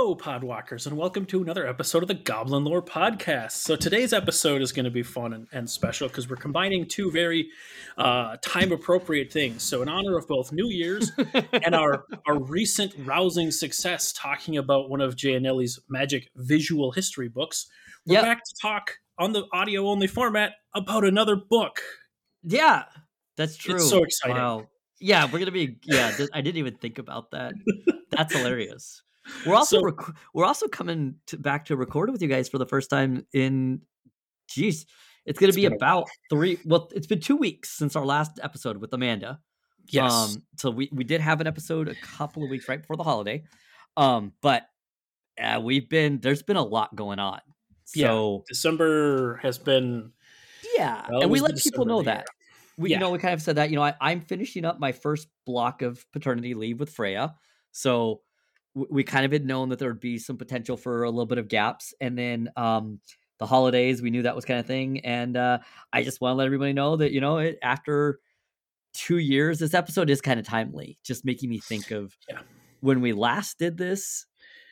[0.00, 3.50] Hello, Podwalkers, and welcome to another episode of the Goblin Lore Podcast.
[3.50, 7.10] So today's episode is going to be fun and, and special because we're combining two
[7.10, 7.48] very
[7.96, 9.64] uh, time-appropriate things.
[9.64, 11.10] So in honor of both New Year's
[11.52, 17.66] and our our recent rousing success, talking about one of Gianelli's magic visual history books,
[18.06, 18.22] we're Yep.
[18.22, 21.80] back to talk on the audio-only format about another book.
[22.44, 22.84] Yeah,
[23.36, 23.74] that's true.
[23.74, 24.36] It's so exciting.
[24.36, 24.68] Wow.
[25.00, 25.80] Yeah, we're gonna be.
[25.82, 27.54] Yeah, I didn't even think about that.
[28.12, 29.02] That's hilarious.
[29.46, 32.58] We're also So- rec- we're also coming to, back to record with you guys for
[32.58, 33.82] the first time in.
[34.50, 34.86] Jeez,
[35.26, 36.58] it's gonna It's be been a about three.
[36.64, 39.40] Well, it's been two weeks since our last episode with Amanda.
[39.90, 42.96] Yes, Um, so we we did have an episode a couple of weeks right before
[42.96, 43.44] the holiday.
[43.96, 44.66] Um, but
[45.40, 47.40] uh, we've been there's been a lot going on.
[47.94, 48.08] Yeah.
[48.08, 50.12] So December has been
[50.76, 52.26] yeah, Well, and we let people know that.
[52.76, 52.96] we Yeah.
[52.96, 55.26] you know we kind of said that you know I, i'm finishing up my first
[55.46, 57.34] block of paternity leave with freya
[57.72, 58.20] so
[58.74, 61.38] we kind of had known that there would be some potential for a little bit
[61.38, 63.00] of gaps and then um
[63.38, 65.58] the holidays we knew that was kind of thing and uh
[65.92, 68.20] i just want to let everybody know that you know it, after
[68.92, 72.40] two years this episode is kind of timely just making me think of Yeah.
[72.80, 74.26] when we last did this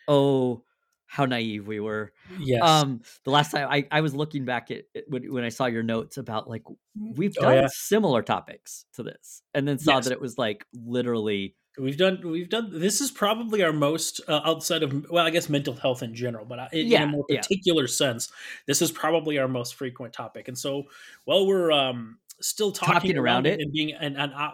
[0.08, 0.62] oh
[1.08, 2.60] how naive we were yes.
[2.62, 5.66] um the last time i, I was looking back at at when, when i saw
[5.66, 6.62] your notes about like
[6.98, 7.68] we've Oh, done yeah.
[7.70, 10.04] similar topics to this and then saw Yes.
[10.04, 12.20] that it was like literally We've done.
[12.24, 12.70] We've done.
[12.72, 16.44] This is probably our most uh, outside of well, I guess mental health in general,
[16.44, 17.40] but uh, in, in a more yeah.
[17.40, 18.30] particular sense,
[18.66, 20.48] this is probably our most frequent topic.
[20.48, 20.84] And so,
[21.24, 23.60] while we're um, still talking, Talking around it.
[23.60, 24.50] and being and, and uh,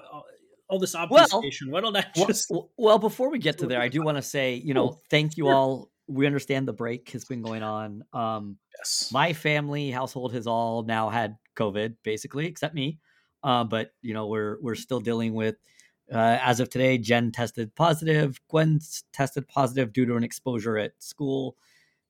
[0.72, 2.48] all this obfuscation, why don't I well, just?
[2.48, 5.36] w- well before we get to there i do want to say you know thank
[5.36, 9.10] you all we understand the break has been going on um yes.
[9.12, 12.98] my family household has all now had covid basically except me
[13.44, 15.56] uh, but you know we're we're still dealing with
[16.12, 18.80] uh, as of today jen tested positive Gwen
[19.12, 21.56] tested positive due to an exposure at school.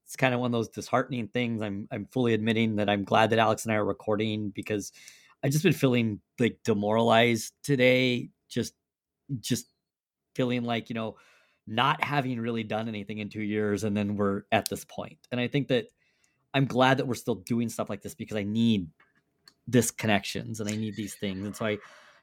[0.04, 1.62] It's kind of one of those disheartening things.
[1.62, 4.92] I'm i'm fully admitting that i'm glad that alex and i are recording because
[5.42, 8.74] I've just been feeling like demoralized today just
[9.40, 9.66] just
[10.34, 11.16] feeling like you know
[11.66, 15.18] not having really done anything in two years and then we're at this point.
[15.30, 15.86] and i think that
[16.54, 18.88] i'm glad that we're still doing stuff like this because i need
[19.66, 21.44] this connections and i need these things.
[21.44, 21.78] And so i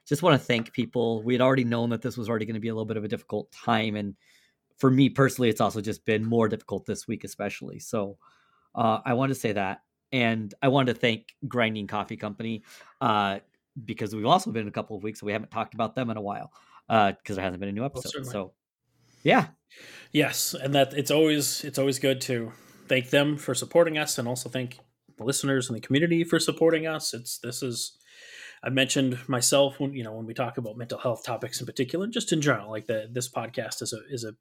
[0.06, 2.60] just want to thank people we had already known that this was already going to
[2.60, 4.14] be a little bit of a difficult time and
[4.78, 8.16] for me personally it's also just been more difficult this week especially so
[8.74, 12.62] uh, i want to say that and i wanted to thank grinding coffee company
[13.00, 13.38] uh,
[13.84, 16.16] because we've also been a couple of weeks so we haven't talked about them in
[16.16, 16.52] a while
[16.88, 18.32] because there hasn't been a new episode certainly.
[18.32, 18.52] so
[19.22, 19.46] yeah
[20.12, 22.52] Yes, and that it's always it's always good to
[22.88, 24.78] thank them for supporting us, and also thank
[25.16, 27.14] the listeners and the community for supporting us.
[27.14, 27.98] It's this is
[28.62, 32.06] I mentioned myself when you know when we talk about mental health topics in particular,
[32.06, 34.34] just in general, like the this podcast is a is a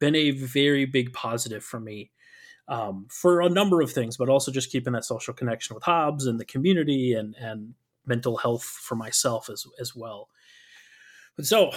[0.00, 2.10] been a very big positive for me
[2.68, 6.26] um, for a number of things, but also just keeping that social connection with Hobbs
[6.26, 7.74] and the community and and
[8.06, 10.28] mental health for myself as as well.
[11.36, 11.72] But so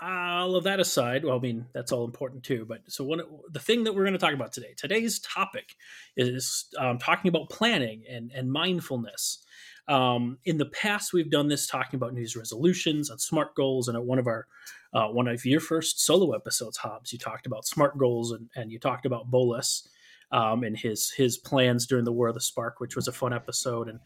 [0.00, 2.64] all of that aside, well, I mean that's all important too.
[2.66, 3.20] But so one,
[3.50, 5.74] the thing that we're going to talk about today, today's topic
[6.16, 9.43] is um, talking about planning and and mindfulness.
[9.86, 13.88] Um, in the past, we've done this talking about New Year's resolutions and SMART goals,
[13.88, 14.46] and at one of our
[14.92, 18.72] uh, one of your first solo episodes, Hobbs, you talked about SMART goals and and
[18.72, 19.88] you talked about Bolas.
[20.32, 23.32] Um, and his his plans during the War of the Spark, which was a fun
[23.32, 24.00] episode, and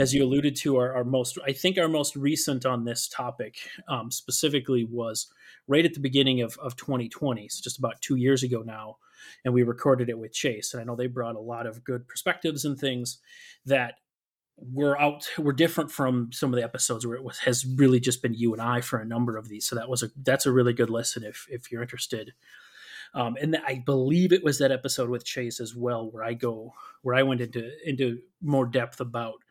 [0.00, 3.58] as you alluded to, our, our most I think our most recent on this topic
[3.86, 5.32] um, specifically was
[5.68, 8.96] right at the beginning of, of 2020, so just about two years ago now,
[9.44, 12.08] and we recorded it with Chase, and I know they brought a lot of good
[12.08, 13.18] perspectives and things
[13.66, 13.99] that
[14.72, 18.22] were out we're different from some of the episodes where it was has really just
[18.22, 19.66] been you and I for a number of these.
[19.66, 22.32] So that was a that's a really good listen if if you're interested.
[23.12, 26.74] Um, and I believe it was that episode with Chase as well, where I go,
[27.02, 29.42] where I went into into more depth about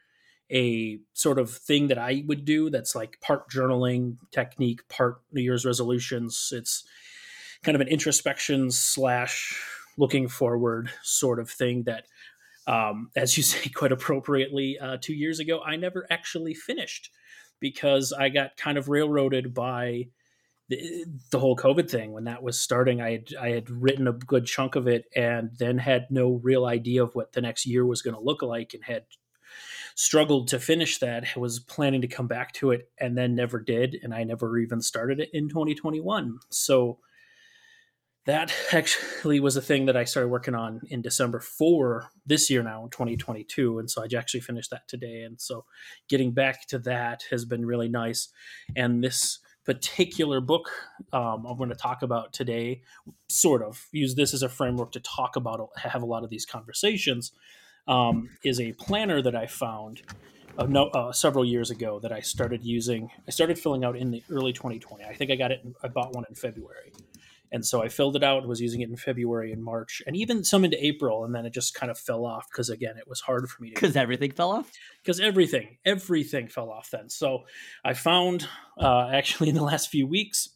[0.52, 2.70] a sort of thing that I would do.
[2.70, 6.52] That's like part journaling technique, part New Year's resolutions.
[6.56, 6.84] It's
[7.64, 9.62] kind of an introspection slash
[9.98, 12.06] looking forward sort of thing that,
[12.70, 17.10] um, as you say quite appropriately, uh, two years ago I never actually finished
[17.60, 20.08] because I got kind of railroaded by
[20.70, 23.02] the, the whole COVID thing when that was starting.
[23.02, 26.66] I had I had written a good chunk of it and then had no real
[26.66, 29.06] idea of what the next year was going to look like and had
[29.96, 31.26] struggled to finish that.
[31.36, 34.58] I was planning to come back to it and then never did, and I never
[34.60, 36.40] even started it in 2021.
[36.50, 37.00] So
[38.26, 42.64] that actually was a thing that I started working on in December for this year
[42.64, 43.80] now, 2022.
[43.80, 45.24] And so I actually finished that today.
[45.24, 45.66] And so
[46.08, 48.30] getting back to that has been really nice.
[48.76, 50.70] And this particular book
[51.14, 52.82] um, I'm going to talk about today,
[53.28, 56.46] sort of use this as a framework to talk about, have a lot of these
[56.46, 57.32] conversations,
[57.88, 60.02] um, is a planner that I found
[60.58, 63.10] uh, no, uh, several years ago that I started using.
[63.28, 65.06] I started filling out in the early 2020.
[65.06, 65.66] I think I got it.
[65.84, 66.92] I bought one in February,
[67.52, 68.48] and so I filled it out.
[68.48, 71.54] Was using it in February and March, and even some into April, and then it
[71.54, 74.32] just kind of fell off because again, it was hard for me to because everything
[74.32, 74.72] fell off.
[75.04, 77.10] Because everything, everything fell off then.
[77.10, 77.44] So
[77.84, 78.48] I found
[78.78, 80.50] uh, actually in the last few weeks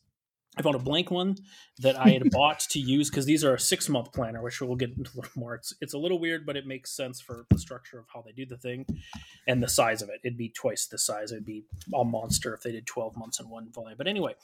[0.56, 1.38] I found a blank one
[1.80, 4.76] that I had bought to use because these are a six month planner, which we'll
[4.76, 5.56] get into a little more.
[5.56, 8.32] It's it's a little weird, but it makes sense for the structure of how they
[8.32, 8.86] do the thing
[9.48, 10.20] and the size of it.
[10.24, 11.32] It'd be twice the size.
[11.32, 11.64] It'd be
[11.94, 13.96] a monster if they did twelve months in one volume.
[13.98, 14.36] But anyway,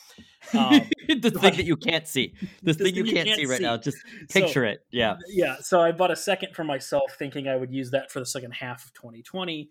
[0.53, 2.33] um, the thing that you can't see,
[2.63, 3.63] the thing, you, can't, can't see right see.
[3.63, 3.97] now, just
[4.29, 4.85] picture so, it.
[4.91, 5.57] Yeah, yeah.
[5.61, 8.53] So I bought a second for myself, thinking I would use that for the second
[8.53, 9.69] half of 2020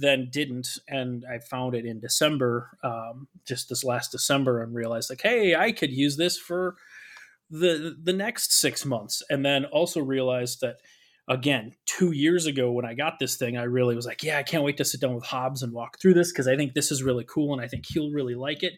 [0.00, 5.10] then didn't and i found it in december um, just this last december and realized
[5.10, 6.76] like hey i could use this for
[7.50, 9.22] the the next six months.
[9.28, 10.76] And then also realized that
[11.28, 14.42] again two years ago when i got this thing i really was like yeah i
[14.42, 16.90] can't wait to sit down with hobbs and walk through this because i think this
[16.90, 18.72] is really cool and i think he'll really like it.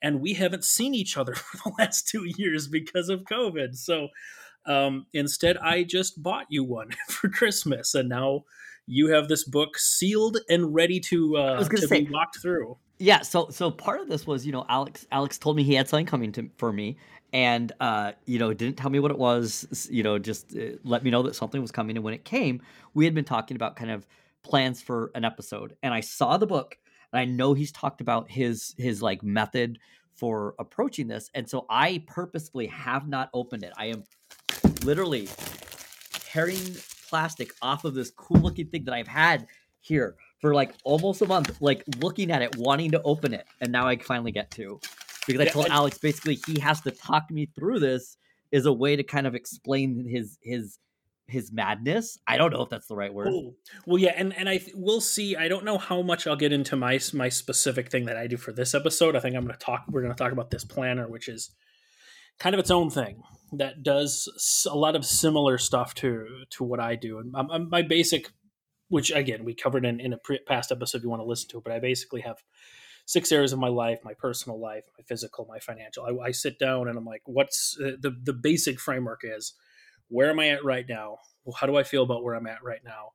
[0.00, 3.74] And we haven't seen each other for the last two years because of covid.
[3.76, 4.08] So
[4.66, 8.44] um, instead i just bought you one for christmas and now
[8.88, 12.76] you have this book sealed and ready to uh, to say, be walked through.
[12.98, 15.88] Yeah, so so part of this was you know Alex Alex told me he had
[15.88, 16.96] something coming to for me,
[17.32, 19.88] and uh, you know didn't tell me what it was.
[19.90, 21.96] You know, just uh, let me know that something was coming.
[21.96, 22.62] And when it came,
[22.94, 24.06] we had been talking about kind of
[24.42, 26.78] plans for an episode, and I saw the book,
[27.12, 29.78] and I know he's talked about his his like method
[30.14, 33.72] for approaching this, and so I purposefully have not opened it.
[33.76, 34.04] I am
[34.82, 35.28] literally
[36.10, 36.76] tearing
[37.08, 39.46] plastic off of this cool looking thing that I've had
[39.80, 43.72] here for like almost a month, like looking at it, wanting to open it, and
[43.72, 44.80] now I finally get to.
[45.26, 48.16] Because I told yeah, I, Alex basically he has to talk me through this
[48.50, 50.78] is a way to kind of explain his his
[51.26, 52.18] his madness.
[52.26, 53.28] I don't know if that's the right word.
[53.86, 55.36] Well, yeah, and and I th- we'll see.
[55.36, 58.36] I don't know how much I'll get into my my specific thing that I do
[58.36, 59.16] for this episode.
[59.16, 59.84] I think I'm going to talk.
[59.90, 61.50] We're going to talk about this planner, which is
[62.38, 63.22] kind of its own thing
[63.52, 67.18] that does a lot of similar stuff to to what I do.
[67.18, 68.30] And um, um, my basic,
[68.88, 71.48] which again we covered in in a pre- past episode, if you want to listen
[71.50, 72.42] to it, but I basically have
[73.06, 76.04] six areas of my life: my personal life, my physical, my financial.
[76.04, 79.54] I, I sit down and I'm like, what's uh, the the basic framework is
[80.08, 81.18] where am I at right now?
[81.56, 83.12] How do I feel about where I'm at right now?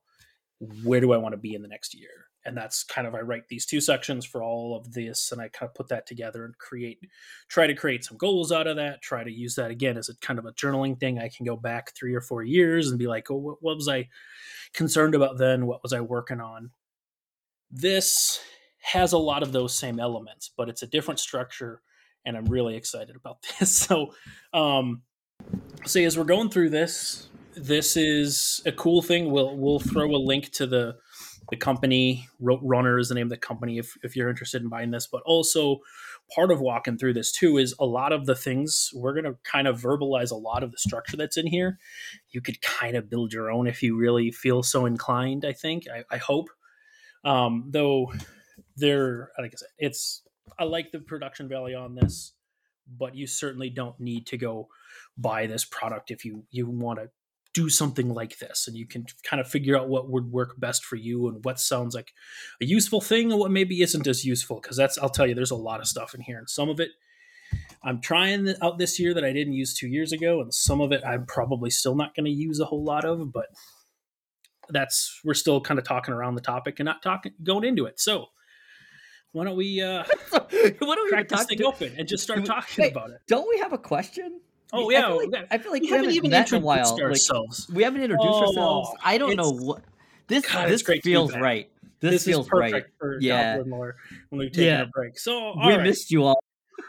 [0.83, 2.27] Where do I want to be in the next year?
[2.45, 5.48] And that's kind of I write these two sections for all of this, and I
[5.50, 7.00] kind of put that together and create,
[7.48, 9.01] try to create some goals out of that.
[9.01, 11.19] Try to use that again as a kind of a journaling thing.
[11.19, 13.88] I can go back three or four years and be like, oh, what, what was
[13.88, 14.10] I
[14.74, 15.66] concerned about then?
[15.66, 16.72] What was I working on?
[17.72, 18.42] This
[18.81, 21.81] has a lot of those same elements, but it's a different structure,
[22.25, 23.75] and I'm really excited about this.
[23.75, 24.13] So,
[24.54, 25.01] um,
[25.86, 29.32] say as we're going through this, this is a cool thing.
[29.32, 30.98] We'll we'll throw a link to the
[31.53, 34.89] the company runner is the name of the company if, if you're interested in buying
[34.89, 35.05] this.
[35.05, 35.81] But also
[36.33, 39.38] part of walking through this too is a lot of the things we're going to
[39.43, 41.77] kind of verbalize a lot of the structure that's in here.
[42.31, 45.86] You could kind of build your own if you really feel so inclined i think
[45.93, 46.50] i, I hope.
[47.24, 48.12] Um, though
[48.75, 50.24] there like i said it's
[50.60, 52.33] i like the production value on this
[52.98, 54.67] but you certainly don't need to go
[55.17, 57.10] buy this product if you you want to
[57.53, 60.83] do something like this and you can kind of figure out what would work best
[60.83, 62.13] for you and what sounds like
[62.62, 65.51] a useful thing and what maybe isn't as useful because that's i'll tell you there's
[65.51, 66.89] a lot of stuff in here and some of it
[67.83, 70.91] i'm trying out this year that i didn't use two years ago and some of
[70.91, 73.48] it i'm probably still not going to use a whole lot of but
[74.69, 78.00] that's we're still kind of talking around the topic and not talking going into it.
[78.00, 78.27] So
[79.31, 80.39] why don't we uh why
[80.79, 83.17] don't we crack this thing open and just start talking about it.
[83.27, 84.39] don't we have a question
[84.72, 86.65] Oh yeah, I feel like, I feel like we, we haven't, even met in a
[86.65, 87.00] while.
[87.00, 87.67] Ourselves.
[87.70, 88.89] Like, we haven't introduced oh, ourselves.
[89.03, 89.84] I don't know what
[90.27, 90.46] this.
[90.46, 91.70] God, this feels right.
[92.00, 92.84] This, this feels right.
[93.22, 93.60] yeah.
[93.60, 93.93] when
[94.32, 94.82] we've taken yeah.
[94.82, 95.17] a break.
[95.17, 95.84] So we right.
[95.84, 96.43] missed you all.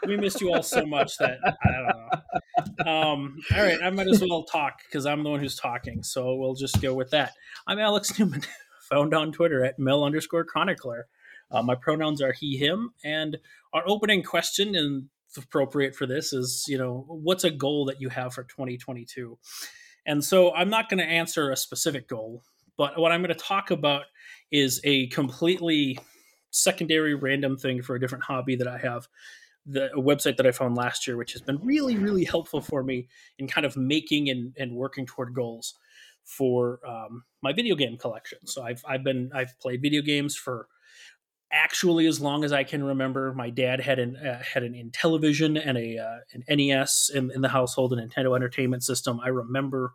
[0.05, 2.91] We missed you all so much that I don't know.
[2.91, 6.03] Um, all right, I might as well talk because I'm the one who's talking.
[6.03, 7.31] So we'll just go with that.
[7.65, 8.41] I'm Alex Newman,
[8.89, 11.07] found on Twitter at Mel underscore chronicler.
[11.49, 13.37] Uh, my pronouns are he, him, and
[13.73, 18.09] our opening question in appropriate for this is you know what's a goal that you
[18.09, 19.37] have for 2022
[20.05, 22.43] and so i'm not going to answer a specific goal
[22.77, 24.03] but what i'm going to talk about
[24.51, 25.97] is a completely
[26.51, 29.07] secondary random thing for a different hobby that i have
[29.65, 33.07] the website that i found last year which has been really really helpful for me
[33.39, 35.75] in kind of making and, and working toward goals
[36.25, 38.39] for um, my video game collection.
[38.45, 40.67] So i've, I've been i've played video games for
[41.51, 43.33] actually as long as I can remember.
[43.33, 47.41] My dad had an uh, had an Intellivision and a uh, an NES in, in
[47.41, 49.19] the household, a Nintendo Entertainment System.
[49.23, 49.93] I remember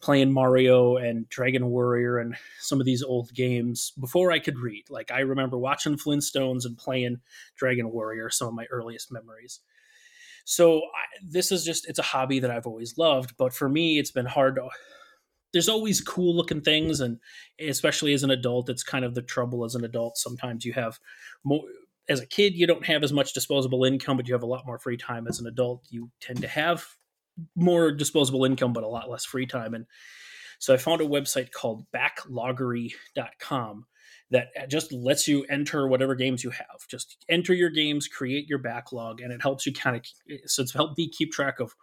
[0.00, 4.84] playing Mario and Dragon Warrior and some of these old games before I could read.
[4.90, 7.20] Like I remember watching Flintstones and playing
[7.56, 9.60] Dragon Warrior, some of my earliest memories.
[10.44, 13.98] So I, this is just it's a hobby that I've always loved, but for me
[13.98, 14.68] it's been hard to
[15.54, 17.18] there's always cool looking things and
[17.60, 20.18] especially as an adult it's kind of the trouble as an adult.
[20.18, 20.98] Sometimes you have
[21.44, 21.62] more
[22.08, 24.66] as a kid you don't have as much disposable income but you have a lot
[24.66, 25.26] more free time.
[25.26, 26.84] As an adult you tend to have
[27.56, 29.72] more disposable income but a lot less free time.
[29.72, 29.86] And
[30.58, 33.86] so i found a website called backloggery.com
[34.34, 38.58] that just lets you enter whatever games you have just enter your games create your
[38.58, 41.74] backlog and it helps you kind of eh, so it's helped me keep track of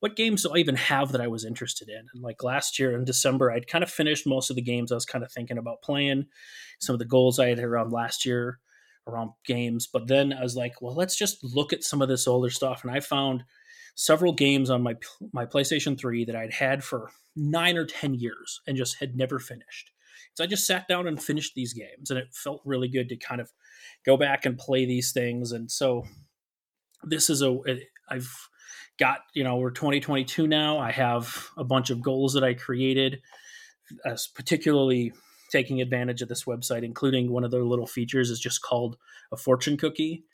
[0.00, 2.06] what games do I even have that I was interested in?
[2.12, 4.96] And like last year in December, I'd kind of finished most of the games I
[4.96, 6.26] was kind of thinking about playing,
[6.80, 8.58] some of the goals I had around last year
[9.06, 9.88] around games.
[9.90, 12.84] But then I was like, well, let's just look at some of this older stuff.
[12.84, 13.44] And I found
[13.94, 14.94] several games on my
[15.32, 19.38] my PlayStation 3 that I'd had for nine or 10 years and just had never
[19.38, 19.90] finished.
[20.34, 23.16] So I just sat down and finished these games, and it felt really good to
[23.16, 23.50] kind of
[24.06, 25.52] go back and play these things.
[25.52, 26.04] And so
[27.02, 27.58] this is a
[28.08, 28.30] I've
[28.98, 30.78] got you know we're 2022 now.
[30.78, 33.20] I have a bunch of goals that i created
[34.34, 35.12] particularly
[35.50, 38.96] taking advantage of this website including one of their little features is just called
[39.32, 40.24] a fortune cookie.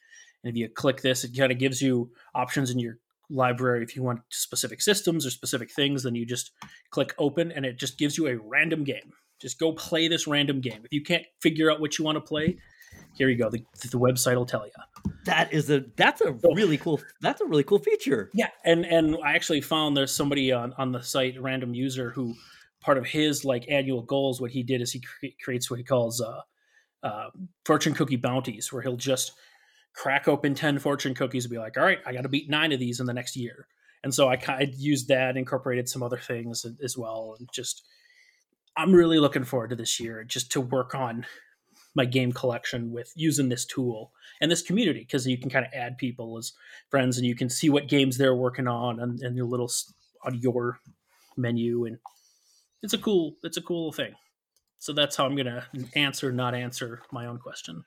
[0.42, 2.98] And if you click this it kind of gives you options in your
[3.30, 3.82] library.
[3.82, 6.50] If you want specific systems or specific things then you just
[6.90, 9.12] click open and it just gives you a random game
[9.44, 10.80] just go play this random game.
[10.84, 12.56] If you can't figure out what you want to play
[13.14, 13.48] here you go.
[13.48, 14.72] The, the website will tell you
[15.24, 18.30] that is a that's a really cool that's a really cool feature.
[18.34, 22.10] Yeah and and i actually found there's somebody on on the site a random user
[22.10, 22.34] who
[22.80, 25.84] part of his like annual goals what he did is he cre- creates what he
[25.84, 26.40] calls uh,
[27.02, 27.30] uh,
[27.64, 29.32] fortune cookie bounties where he'll just
[29.94, 32.72] crack open 10 fortune cookies and be like all right i got to beat nine
[32.72, 33.66] of these in the next year.
[34.02, 37.86] And so i kind of used that incorporated some other things as well and just
[38.76, 41.26] i'm really looking forward to this year just to work on
[41.94, 45.72] my game collection with using this tool and this community because you can kind of
[45.72, 46.52] add people as
[46.90, 49.70] friends and you can see what games they're working on and, and your little
[50.24, 50.80] on your
[51.36, 51.98] menu and
[52.82, 54.12] it's a cool it's a cool thing
[54.78, 57.84] so that's how i'm gonna answer not answer my own question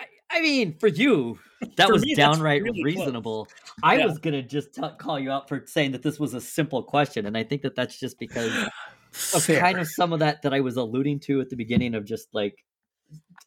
[0.00, 1.38] i, I mean for you
[1.76, 3.74] that for was me, downright really reasonable close.
[3.82, 4.06] i yeah.
[4.06, 7.26] was gonna just t- call you out for saying that this was a simple question
[7.26, 8.52] and i think that that's just because
[9.34, 12.04] of kind of some of that that i was alluding to at the beginning of
[12.04, 12.64] just like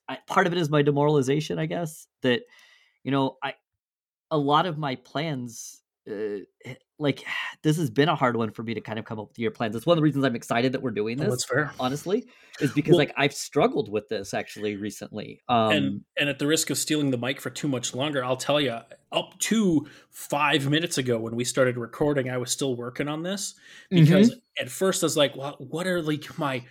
[0.07, 2.07] I, part of it is my demoralization, I guess.
[2.21, 2.41] That
[3.03, 3.53] you know, I
[4.31, 7.23] a lot of my plans, uh, eh, like
[7.63, 9.51] this has been a hard one for me to kind of come up with your
[9.51, 9.75] plans.
[9.75, 11.27] It's one of the reasons I'm excited that we're doing this.
[11.27, 11.73] Oh, that's fair.
[11.79, 12.25] Honestly,
[12.59, 15.41] is because well, like I've struggled with this actually recently.
[15.49, 18.37] Um, and and at the risk of stealing the mic for too much longer, I'll
[18.37, 18.79] tell you,
[19.11, 23.55] up to five minutes ago when we started recording, I was still working on this
[23.89, 24.63] because mm-hmm.
[24.63, 26.63] at first I was like, well, what are like my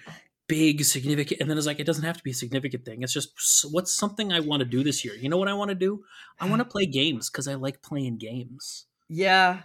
[0.48, 3.12] big significant and then it's like it doesn't have to be a significant thing it's
[3.12, 5.74] just what's something i want to do this year you know what i want to
[5.74, 6.04] do
[6.38, 9.60] i want to play games because i like playing games yeah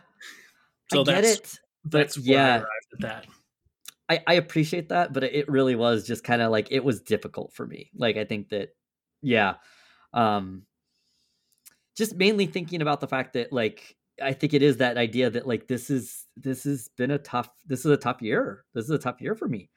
[0.92, 2.64] so I that's it, that's yeah
[3.00, 3.26] that
[4.10, 7.54] I, I appreciate that but it really was just kind of like it was difficult
[7.54, 8.76] for me like i think that
[9.22, 9.56] yeah
[10.14, 10.64] um
[11.96, 15.48] just mainly thinking about the fact that like I think it is that idea that
[15.48, 18.64] like this is this has been a tough this is a tough year.
[18.74, 19.70] This is a tough year for me.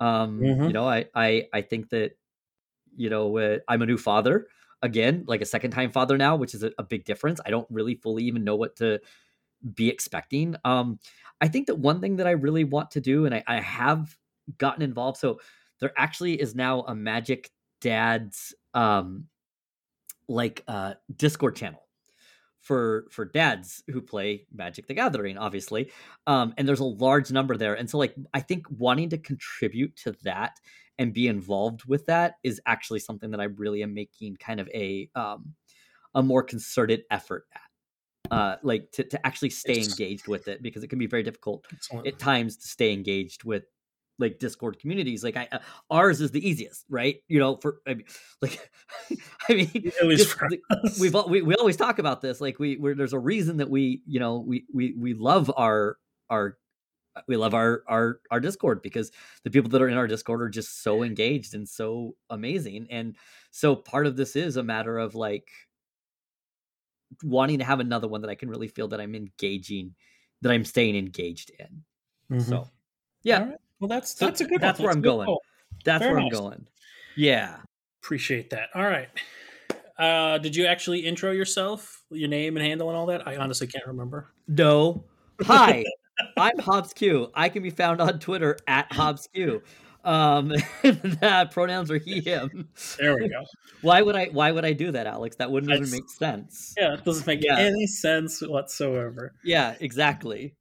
[0.00, 0.64] Um, mm-hmm.
[0.64, 2.12] You know, I I I think that
[2.96, 4.48] you know uh, I'm a new father
[4.84, 7.40] again, like a second time father now, which is a, a, big difference.
[7.44, 9.00] I don't really fully even know what to
[9.74, 10.54] be expecting.
[10.62, 11.00] Um,
[11.40, 14.14] I think that one thing that I really want to do, and I, I have
[14.58, 15.18] gotten involved.
[15.18, 15.40] So
[15.80, 17.50] there actually is now a Magic
[17.80, 19.26] Dads um,
[20.28, 21.83] like uh, Discord channel
[22.64, 25.92] for for dads who play Magic the Gathering, obviously.
[26.26, 27.74] Um, and there's a large number there.
[27.74, 30.58] And so like I think wanting to contribute to that
[30.98, 34.68] and be involved with that is actually something that I really am making kind of
[34.74, 35.54] a um
[36.14, 37.60] a more concerted effort at.
[38.30, 41.66] Uh, like to, to actually stay engaged with it because it can be very difficult
[41.70, 42.06] Excellent.
[42.06, 43.64] at times to stay engaged with
[44.18, 45.58] like discord communities like i uh,
[45.90, 47.16] ours is the easiest right?
[47.28, 48.06] You know for i mean
[48.42, 48.70] like
[49.48, 49.70] i mean
[50.16, 54.02] just, we've we, we always talk about this like we there's a reason that we
[54.06, 55.98] you know we we we love our
[56.30, 56.56] our
[57.28, 59.10] we love our our our discord because
[59.44, 63.16] the people that are in our discord are just so engaged and so amazing and
[63.50, 65.48] so part of this is a matter of like
[67.22, 69.94] wanting to have another one that i can really feel that i'm engaging
[70.42, 71.84] that i'm staying engaged in.
[72.30, 72.50] Mm-hmm.
[72.50, 72.68] so
[73.22, 73.52] yeah
[73.84, 74.60] well, that's that's a good.
[74.60, 74.86] That's one.
[74.86, 75.36] where that's I'm going.
[75.84, 76.32] That's Fair where enough.
[76.32, 76.66] I'm going.
[77.16, 77.56] Yeah,
[78.02, 78.70] appreciate that.
[78.74, 79.08] All right.
[79.98, 83.28] Uh, did you actually intro yourself, your name and handle and all that?
[83.28, 84.30] I honestly can't remember.
[84.48, 85.04] No.
[85.42, 85.84] Hi,
[86.36, 87.30] I'm Hobbs Q.
[87.34, 89.62] I can be found on Twitter at Hobbs Q.
[90.04, 90.48] Um,
[90.82, 92.68] that pronouns are he him.
[92.98, 93.44] There we go.
[93.82, 94.26] Why would I?
[94.26, 95.36] Why would I do that, Alex?
[95.36, 96.74] That wouldn't even make sense.
[96.78, 97.58] Yeah, it doesn't make Yeah.
[97.58, 99.34] any sense whatsoever.
[99.44, 100.54] Yeah, exactly.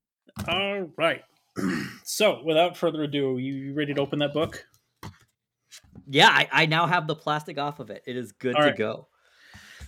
[0.48, 1.24] All right.
[2.04, 4.66] so, without further ado, you you ready to open that book?
[6.08, 8.04] Yeah, I, I now have the plastic off of it.
[8.06, 8.78] It is good All to right.
[8.78, 9.08] go.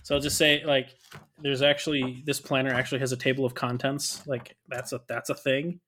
[0.02, 0.94] So I'll just say, like,
[1.38, 4.24] there's actually this planner actually has a table of contents.
[4.26, 5.80] Like, that's a that's a thing.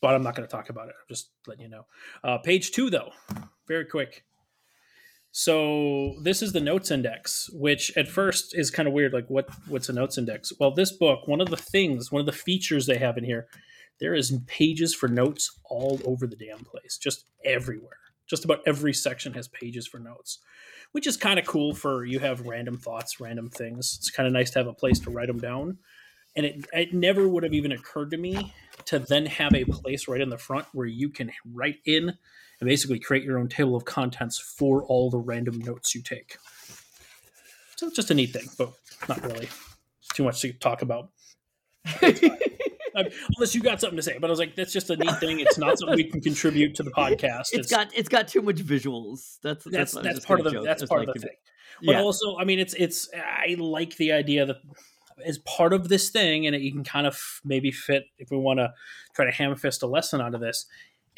[0.00, 0.96] But I'm not going to talk about it.
[0.98, 1.86] I'm just letting you know.
[2.24, 3.10] Uh, page two, though,
[3.68, 4.24] very quick.
[5.30, 9.12] So this is the notes index, which at first is kind of weird.
[9.12, 10.52] Like, what what's a notes index?
[10.58, 13.46] Well, this book, one of the things, one of the features they have in here,
[14.02, 17.96] there is pages for notes all over the damn place, just everywhere.
[18.26, 20.38] Just about every section has pages for notes
[20.92, 23.96] which is kind of cool for you have random thoughts, random things.
[23.98, 25.78] It's kind of nice to have a place to write them down.
[26.36, 28.54] And it, it never would have even occurred to me
[28.86, 32.68] to then have a place right in the front where you can write in and
[32.68, 36.36] basically create your own table of contents for all the random notes you take.
[37.76, 38.72] So it's just a neat thing, but
[39.08, 39.48] not really
[40.14, 41.10] too much to talk about.
[42.96, 45.16] I unless you got something to say, but I was like, that's just a neat
[45.18, 45.40] thing.
[45.40, 47.48] It's not something we can contribute to the podcast.
[47.52, 49.38] it's got it's got too much visuals.
[49.42, 50.64] That's that's was that's part of the joke.
[50.64, 51.36] that's It's part of the thing.
[51.84, 54.56] But Yeah, also, I mean, it's it's I like the idea that
[55.24, 58.36] as part of this thing, and it, you can kind of maybe fit if we
[58.36, 58.72] want to
[59.14, 60.66] try to ham fist a lesson out of this.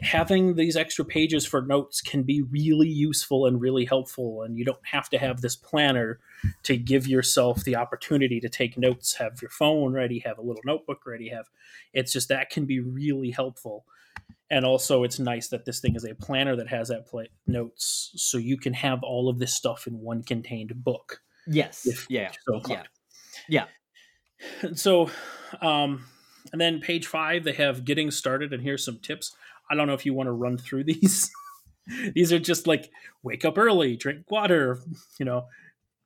[0.02, 4.64] Having these extra pages for notes can be really useful and really helpful, and you
[4.64, 6.18] don't have to have this planner
[6.64, 9.14] to give yourself the opportunity to take notes.
[9.14, 11.28] Have your phone ready, have a little notebook ready.
[11.28, 11.48] Have
[11.92, 13.84] it's just that can be really helpful
[14.50, 18.12] and also it's nice that this thing is a planner that has that play notes
[18.16, 22.30] so you can have all of this stuff in one contained book yes, if yeah,
[22.46, 22.88] so inclined.
[23.48, 23.66] Yeah.
[24.62, 25.10] And so
[25.60, 26.06] um
[26.52, 29.34] and then page five they have getting started and here's some tips
[29.70, 31.30] i don't know if you want to run through these
[32.14, 32.90] these are just like
[33.22, 34.78] wake up early drink water
[35.18, 35.46] you know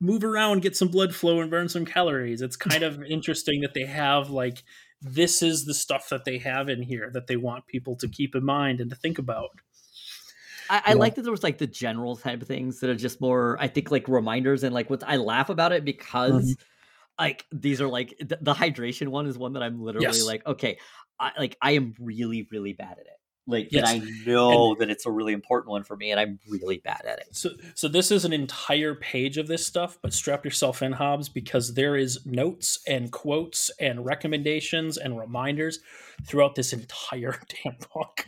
[0.01, 3.73] move around get some blood flow and burn some calories it's kind of interesting that
[3.73, 4.63] they have like
[5.01, 8.35] this is the stuff that they have in here that they want people to keep
[8.35, 9.51] in mind and to think about
[10.69, 10.95] I, I Yeah.
[10.95, 13.67] like that there was like the general type of things that are just more, I
[13.67, 16.61] think, like reminders and like what I laugh about it because Mm-hmm.
[17.19, 20.23] like these are like the, the hydration one is one that I'm literally Yes.
[20.23, 20.79] like, okay,
[21.19, 23.18] I like I am really, really bad at it.
[23.47, 23.91] Like, Yes.
[23.91, 27.01] and I know that it's a really important one for me, and I'm really bad
[27.07, 27.29] at it.
[27.35, 31.29] So, so this is an entire page of this stuff, but strap yourself in, Hobbs,
[31.29, 35.79] because there is notes and quotes and recommendations and reminders
[36.27, 38.27] throughout this entire damn book.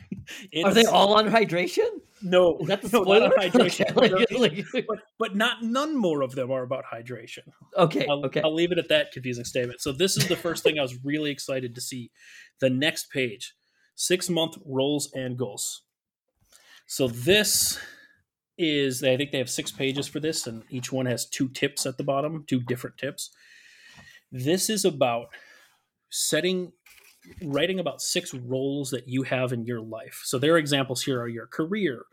[0.52, 1.88] It Are they all on hydration?
[2.24, 3.30] No, Is that the no, spoiler?
[3.30, 3.96] not hydration.
[3.98, 7.40] Okay, like- like- but, but not none more of them are about hydration.
[7.78, 8.42] okay, I'll, okay.
[8.42, 9.82] I'll leave it at that confusing statement.
[9.82, 12.10] So this is the first thing I was really excited to see.
[12.60, 13.54] The next page,
[13.96, 15.84] six month roles and goals.
[16.88, 17.80] So this
[18.58, 21.86] is I think they have six pages for this, and each one has two tips
[21.86, 23.32] at the bottom, two different tips.
[24.32, 25.28] This is about
[26.10, 26.74] setting
[27.44, 30.22] writing about six roles that you have in your life.
[30.24, 32.04] So their examples here are your career,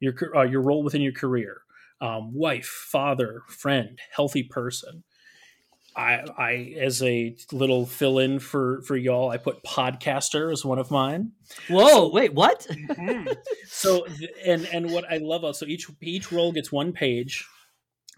[0.00, 1.62] your uh, your role within your career,
[2.00, 5.04] um, wife, father, friend, healthy person.
[5.98, 10.78] I, I, as a little fill in for for y'all, I put podcaster as one
[10.78, 11.32] of mine.
[11.68, 12.66] Whoa, wait, what?
[13.70, 14.06] So,
[14.44, 17.46] and and what I love, uh, so each each role gets one page,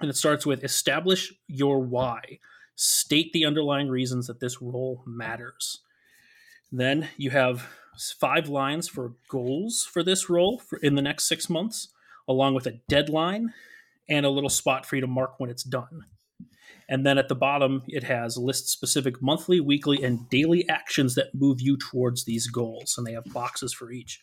[0.00, 2.38] and it starts with establish your why,
[2.76, 5.80] state the underlying reasons that this role matters.
[6.70, 7.66] Then you have
[8.18, 11.88] five lines for goals for this role for in the next six months,
[12.28, 13.52] along with a deadline
[14.08, 16.04] and a little spot for you to mark when it's done.
[16.90, 21.32] And then at the bottom, it has list specific monthly, weekly, and daily actions that
[21.32, 22.96] move you towards these goals.
[22.98, 24.20] And they have boxes for each.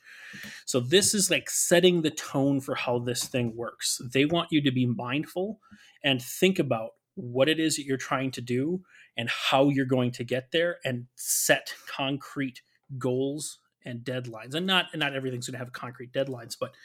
[0.65, 4.01] So this is like setting the tone for how this thing works.
[4.13, 5.61] They want you to be mindful
[6.03, 8.81] and think about what it is that you're trying to do
[9.15, 12.61] and how you're going to get there and set concrete
[12.97, 14.53] goals and deadlines.
[14.53, 16.75] And not not everything's going to have concrete deadlines, but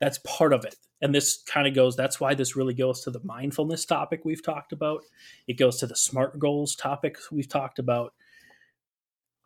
[0.00, 0.76] that's part of it.
[1.02, 4.42] And this kind of goes that's why this really goes to the mindfulness topic we've
[4.44, 5.02] talked about.
[5.46, 8.14] It goes to the smart goals topic we've talked about.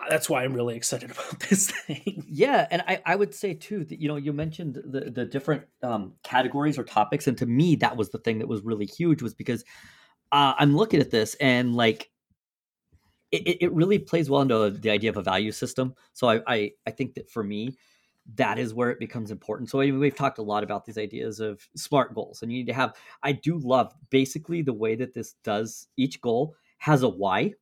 [0.08, 2.24] That's why I'm really excited about this thing.
[2.26, 5.64] Yeah, and I, I would say too that you know you mentioned the the different
[5.82, 9.22] um, categories or topics, and to me that was the thing that was really huge
[9.22, 9.62] was because
[10.32, 12.10] uh, I'm looking at this and like
[13.30, 15.94] it, it- really plays well into the idea of a value system.
[16.12, 17.76] So I, I I think that for me
[18.36, 19.70] that is where it becomes important.
[19.70, 22.74] So we've talked a lot about these ideas of smart goals, and you need to
[22.74, 22.94] have.
[23.22, 25.88] I do love basically the way that this does.
[25.96, 27.54] Each goal has a why,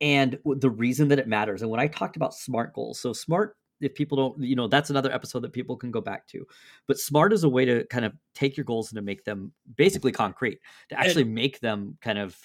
[0.00, 1.62] and the reason that it matters.
[1.62, 3.56] And when I talked about smart goals, so smart.
[3.80, 6.46] If people don't, you know, that's another episode that people can go back to.
[6.86, 9.52] But smart is a way to kind of take your goals and to make them
[9.76, 12.38] basically concrete, to actually and make them kind of.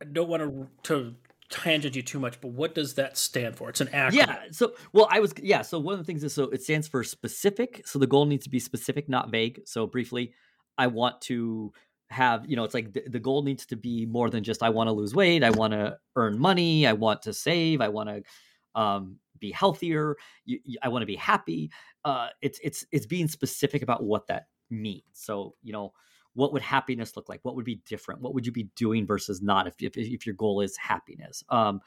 [0.00, 1.14] I don't want to to
[1.50, 3.68] tangent you too much, but what does that stand for?
[3.70, 4.12] It's an acronym.
[4.12, 4.38] Yeah.
[4.50, 5.62] So, well, I was, yeah.
[5.62, 7.82] So, one of the things is so it stands for specific.
[7.86, 9.62] So, the goal needs to be specific, not vague.
[9.66, 10.32] So, briefly,
[10.76, 11.72] I want to
[12.10, 14.70] have, you know, it's like the, the goal needs to be more than just I
[14.70, 18.08] want to lose weight, I want to earn money, I want to save, I want
[18.08, 21.70] to um, be healthier, you, you, I want to be happy.
[22.04, 25.04] Uh, it's it's it's being specific about what that means.
[25.12, 25.92] So, you know,
[26.38, 27.40] what would happiness look like?
[27.42, 28.20] What would be different?
[28.20, 31.42] What would you be doing versus not if, if, if your goal is happiness?
[31.48, 31.80] Um,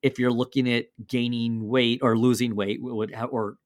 [0.00, 3.58] if you're looking at gaining weight or losing weight would, or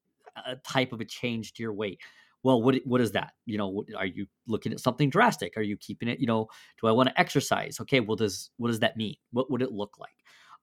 [0.45, 2.01] a type of a change to your weight,
[2.43, 3.35] well, what what is that?
[3.47, 5.57] You know, are you looking at something drastic?
[5.57, 6.19] Are you keeping it?
[6.19, 6.49] You know,
[6.81, 7.79] do I want to exercise?
[7.81, 9.15] Okay, well, does what does that mean?
[9.31, 10.17] What would it look like?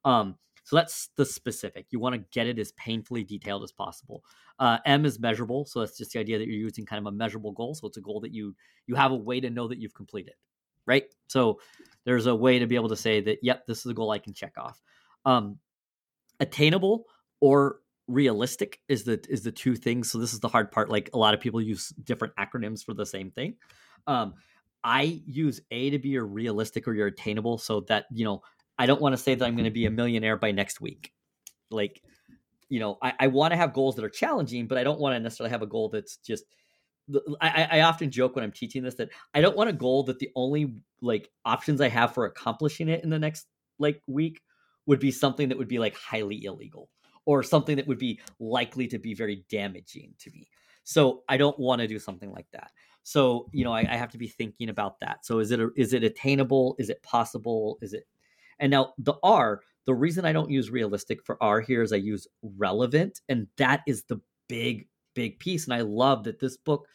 [0.04, 1.88] Um, so that's the specific.
[1.90, 4.24] You want to get it as painfully detailed as possible.
[4.60, 7.16] Uh, M is measurable, so that's just the idea that you're using kind of a
[7.16, 7.74] measurable goal.
[7.74, 8.56] So it's a goal that you
[8.88, 10.36] you have a way to know that you've completed,
[10.86, 11.06] right?
[11.28, 11.60] So
[12.06, 14.20] there's a way to be able to say that, yep, this is a goal I
[14.20, 14.82] can check off.
[15.26, 15.58] Um,
[16.40, 17.06] attainable
[17.40, 20.12] or realistic is the is the two things.
[20.12, 20.90] So this is the hard part.
[20.90, 23.56] Like a lot of people use different acronyms for the same thing.
[24.08, 24.36] Um,
[24.84, 28.42] I use A to be your realistic or your attainable, so that you know
[28.82, 31.14] I don't want to say that I'm going to be a millionaire by next week.
[31.70, 32.02] Like,
[32.68, 35.14] you know, I, I want to have goals that are challenging, but I don't want
[35.16, 36.46] to necessarily have a goal that's just.
[37.42, 40.18] I, I often joke when I'm teaching this that I don't want a goal that
[40.18, 44.42] the only like options I have for accomplishing it in the next like week
[44.88, 46.90] would be something that would be like highly illegal
[47.26, 50.48] or something that would be likely to be very damaging to me.
[50.86, 52.72] So I don't want to do something like that.
[53.04, 55.26] So you know, I, I, have to be thinking about that.
[55.26, 56.76] So is it a, is it attainable?
[56.80, 57.78] Is it possible?
[57.82, 58.06] Is it
[58.62, 61.98] and now the R, the reason I don't use realistic for R here is I
[61.98, 63.20] use relevant.
[63.28, 65.66] And that is the big, big piece.
[65.66, 66.88] And I love that this book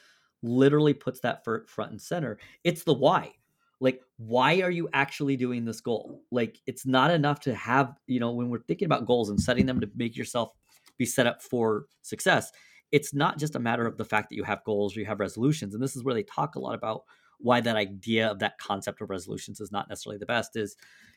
[0.42, 2.38] literally puts that front and center.
[2.64, 3.33] It's the why.
[3.81, 6.22] Like, why are you actually doing this goal?
[6.31, 9.66] Like, it's not enough to have, you know, when we're thinking about goals and setting
[9.66, 10.52] them to make yourself
[10.96, 12.52] be set up for success,
[12.92, 15.20] it's not just a matter of the fact that you have goals or you have
[15.20, 15.74] resolutions.
[15.74, 17.02] And this is where they talk a lot about
[17.38, 20.76] why that idea of that concept of resolutions is not necessarily the best is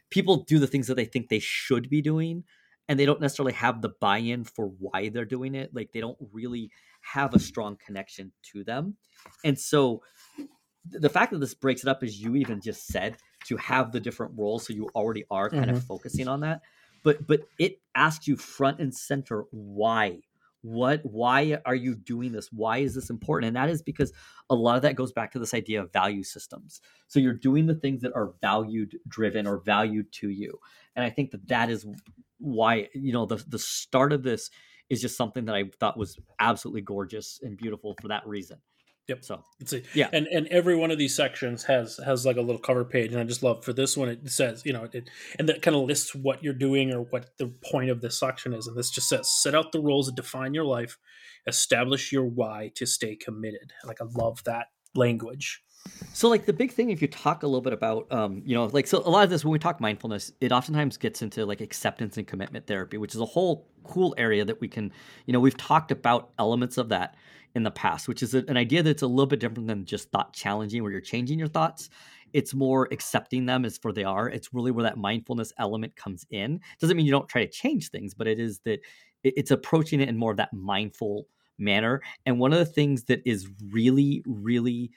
[0.10, 2.44] people do the things that they think they should be doing
[2.88, 6.18] and they don't necessarily have the buy-in for why they're doing it like they don't
[6.32, 8.96] really have a strong connection to them
[9.44, 10.02] and so
[10.86, 14.00] the fact that this breaks it up as you even just said to have the
[14.00, 15.76] different roles so you already are kind mm-hmm.
[15.76, 16.62] of focusing on that
[17.04, 20.20] but but it asks you front and center why
[20.62, 22.50] what why are you doing this?
[22.52, 23.48] Why is this important?
[23.48, 24.12] And that is because
[24.50, 26.82] a lot of that goes back to this idea of value systems.
[27.08, 30.60] So you're doing the things that are valued driven or valued to you.
[30.96, 31.86] And i think that that is
[32.40, 34.50] why you know the the start of this
[34.90, 38.58] is just something that i thought was absolutely gorgeous and beautiful for that reason
[39.10, 39.26] Yep.
[39.26, 42.42] So it's a, yeah, and and every one of these sections has has like a
[42.42, 45.10] little cover page, and I just love for this one it says you know it
[45.40, 48.54] and that kind of lists what you're doing or what the point of this section
[48.54, 51.00] is, and this just says set out the rules that define your life,
[51.48, 53.74] establish your why to stay committed.
[53.84, 55.64] Like I love that language.
[56.14, 58.66] So like the big thing, if you talk a little bit about, um, you know,
[58.66, 61.62] like so a lot of this when we talk mindfulness, it oftentimes gets into like
[61.62, 64.92] acceptance and commitment therapy, which is a whole cool area that we can,
[65.26, 67.16] you know, we've talked about elements of that
[67.56, 70.34] in the past, which is an idea that's a little bit different than just thought
[70.34, 71.90] challenging, where you're changing your thoughts.
[72.34, 74.30] It's more accepting them as for they are.
[74.30, 76.60] It's really where that mindfulness element comes in.
[76.80, 78.82] Doesn't mean you don't try to change things, but it is that
[79.24, 82.02] it's approaching it in more of that mindful manner.
[82.26, 84.92] And one of the things that is really, really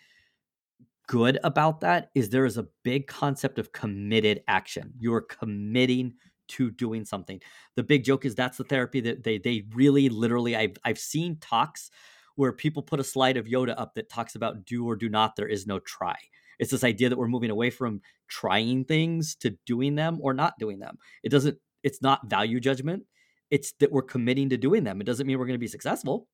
[1.08, 4.92] good about that is there is a big concept of committed action.
[4.98, 6.14] You're committing
[6.48, 7.40] to doing something.
[7.76, 11.36] The big joke is that's the therapy that they they really literally I've I've seen
[11.40, 11.90] talks
[12.36, 15.36] where people put a slide of Yoda up that talks about do or do not,
[15.36, 16.16] there is no try.
[16.58, 20.54] It's this idea that we're moving away from trying things to doing them or not
[20.58, 20.98] doing them.
[21.22, 23.04] It doesn't, it's not value judgment.
[23.50, 25.00] It's that we're committing to doing them.
[25.00, 26.28] It doesn't mean we're going to be successful.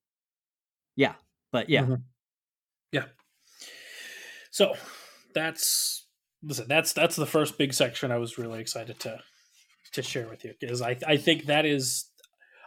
[0.96, 1.14] Yeah.
[1.50, 1.82] But yeah.
[1.82, 1.94] Mm-hmm.
[2.92, 3.04] Yeah.
[4.50, 4.74] So
[5.34, 6.06] that's,
[6.42, 9.20] listen, that's, that's the first big section I was really excited to,
[9.92, 12.10] to share with you because I, I think that is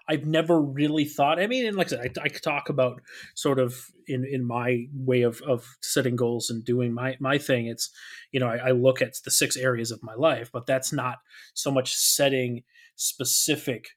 [0.08, 1.40] I've never really thought.
[1.40, 3.02] I mean, and like I said, I, I talk about
[3.36, 7.68] sort of in in my way of of setting goals and doing my my thing.
[7.68, 7.90] It's
[8.32, 11.20] you know I, I look at the six areas of my life, but that's not
[11.54, 12.64] so much setting
[12.96, 13.90] specific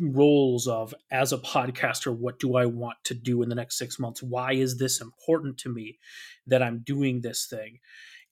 [0.00, 3.98] roles of as a podcaster what do i want to do in the next six
[3.98, 5.98] months why is this important to me
[6.46, 7.78] that i'm doing this thing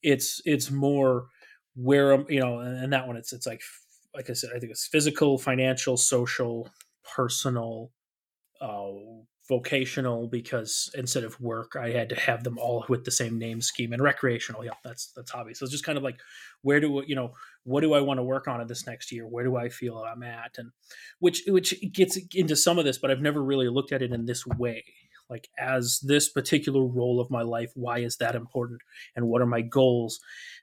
[0.03, 1.27] it's it's more
[1.75, 3.63] where I'm, you know and that one it's it's like
[4.15, 6.69] like i said i think it's physical financial social
[7.15, 7.93] personal
[8.61, 8.93] uh,
[9.49, 13.61] vocational because instead of work i had to have them all with the same name
[13.61, 15.55] scheme and recreational yeah that's that's hobby.
[15.55, 16.19] So it's just kind of like
[16.63, 17.33] where do you know
[17.65, 19.27] what do i want to work on in this next year?
[19.27, 20.57] Where do i feel i'm at?
[20.59, 20.71] And
[21.21, 24.27] which which gets into some of this but i've never really looked at it in
[24.27, 24.85] this way.
[25.31, 28.81] Like as this particular role of my life why is that important?
[29.15, 30.19] And what are my goals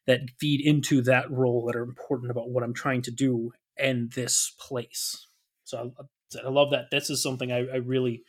[0.07, 4.09] that feed into that role that are important about what i'm trying to do in
[4.13, 5.27] this place?
[5.63, 5.93] So
[6.35, 8.23] i, love that this is something I, I really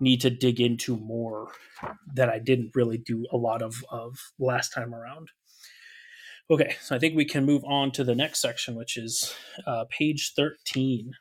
[0.00, 1.52] need to dig into more
[2.14, 5.28] that i didn't really do a lot of of last time around
[6.50, 9.34] okay so i think we can move on to the next section which is
[9.66, 11.12] uh, page 13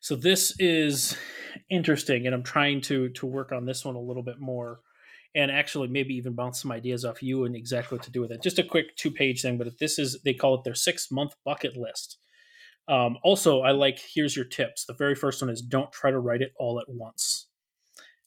[0.00, 1.16] So this is
[1.68, 4.80] interesting, and I'm trying to to work on this one a little bit more,
[5.34, 8.30] and actually maybe even bounce some ideas off you and exactly what to do with
[8.32, 8.42] it.
[8.42, 11.34] Just a quick two page thing, but this is they call it their six month
[11.44, 12.16] bucket list.
[12.90, 14.84] Um, also, I like here's your tips.
[14.86, 17.48] The very first one is don't try to write it all at once.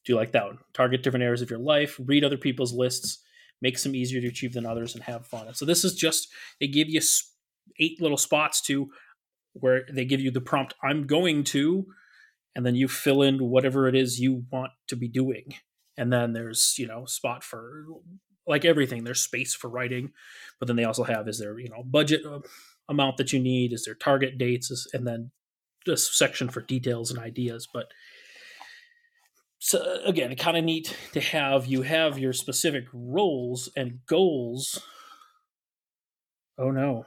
[0.06, 0.60] Do you like that one?
[0.74, 3.20] Target different areas of your life, read other people's lists,
[3.62, 5.54] make some easier to achieve than others, and have fun.
[5.54, 6.28] So this is just
[6.60, 7.02] they give you
[7.80, 8.90] eight little spots to
[9.54, 11.86] where they give you the prompt i'm going to
[12.56, 15.54] and then you fill in whatever it is you want to be doing
[15.98, 17.86] and then there's you know spot for
[18.48, 20.12] like everything there's space for writing
[20.60, 22.40] but then they also have is there you know budget uh,
[22.90, 25.32] amount that you need is there target dates and then
[25.86, 27.88] this section for details and ideas but
[29.60, 34.82] so again kind of neat to have you have your specific roles and goals
[36.58, 37.06] oh no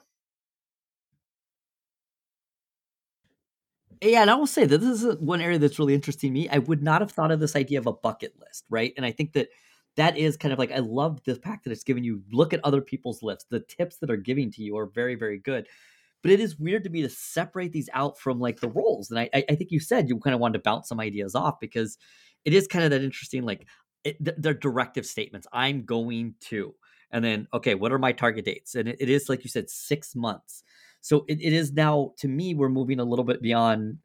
[4.03, 6.49] Yeah, and I will say that this is one area that's really interesting to me.
[6.49, 8.93] I would not have thought of this idea of a bucket list, right?
[8.97, 9.49] And I think that
[9.97, 12.61] that is kind of like I love the fact that it's giving you look at
[12.65, 13.47] other people's lists.
[13.51, 15.67] The tips that are giving to you are very, very good.
[16.23, 19.11] But it is weird to me to separate these out from like the roles.
[19.11, 21.61] And I, I think you said you kind of wanted to bounce some ideas off
[21.61, 21.99] because
[22.45, 23.67] it is kind of that interesting, like
[24.05, 25.47] it, they're directive statements.
[25.53, 26.75] I'm going to,
[27.11, 28.75] and then okay, what are my target dates?
[28.75, 30.63] And it, it is like you said, six months.
[31.01, 33.99] So it, it is now to me we're moving a little bit beyond.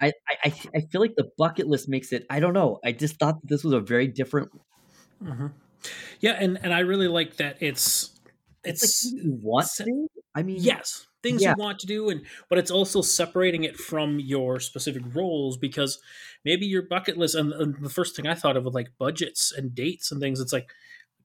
[0.00, 2.26] I, I I feel like the bucket list makes it.
[2.28, 2.78] I don't know.
[2.84, 4.50] I just thought this was a very different.
[5.22, 5.46] Mm-hmm.
[6.20, 8.18] Yeah, and and I really like that it's
[8.64, 10.08] it's, it's like you want to.
[10.34, 11.54] I mean, yes, things yeah.
[11.56, 15.98] you want to do, and but it's also separating it from your specific roles because
[16.44, 17.34] maybe your bucket list.
[17.34, 20.40] And, and the first thing I thought of was like budgets and dates and things.
[20.40, 20.70] It's like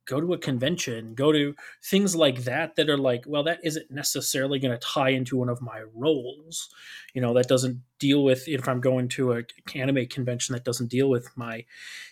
[0.05, 3.91] go to a convention, go to things like that that are like, well, that isn't
[3.91, 6.69] necessarily going to tie into one of my roles.
[7.13, 9.43] You know, that doesn't deal with if I'm going to a
[9.75, 11.65] anime convention that doesn't deal with my,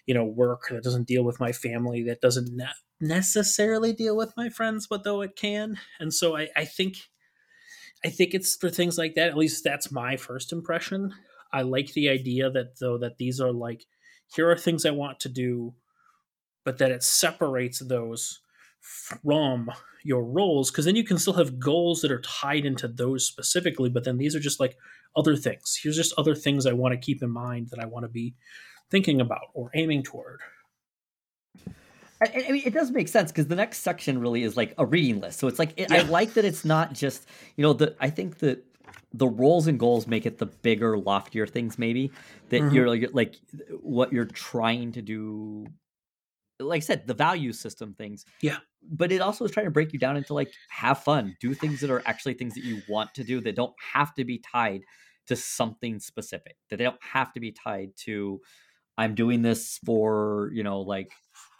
[0.05, 2.67] you know, work, that doesn't deal with my family, that doesn't ne-
[3.01, 5.79] necessarily deal with my friends, but though it can.
[5.99, 6.97] And so I, I think,
[8.05, 9.29] I think it's for things like that.
[9.29, 11.13] At least that's my first impression.
[11.51, 13.85] I like the idea that though that these are like,
[14.33, 15.73] here are things I want to do
[16.69, 18.41] but that it separates those
[18.79, 19.71] from
[20.03, 23.89] your roles because then you can still have goals that are tied into those specifically
[23.89, 24.77] but then these are just like
[25.15, 28.03] other things here's just other things i want to keep in mind that i want
[28.03, 28.35] to be
[28.91, 30.41] thinking about or aiming toward
[32.21, 34.85] I, I mean, it does make sense because the next section really is like a
[34.85, 35.39] reading list.
[35.39, 35.99] So it's like it, yeah.
[35.99, 37.95] I like that it's not just you know the.
[38.01, 38.61] I think that
[39.13, 41.79] the roles and goals make it the bigger, loftier things.
[41.79, 42.11] Maybe
[42.49, 42.75] that mm-hmm.
[42.75, 43.35] you're like, like
[43.81, 45.67] what you're trying to do
[46.59, 48.25] like I said, the value system things.
[48.41, 48.57] Yeah.
[48.83, 51.81] But it also is trying to break you down into like have fun, do things
[51.81, 54.81] that are actually things that you want to do that don't have to be tied
[55.27, 56.55] to something specific.
[56.69, 58.41] That they don't have to be tied to
[58.97, 61.13] I'm doing this for, you know, like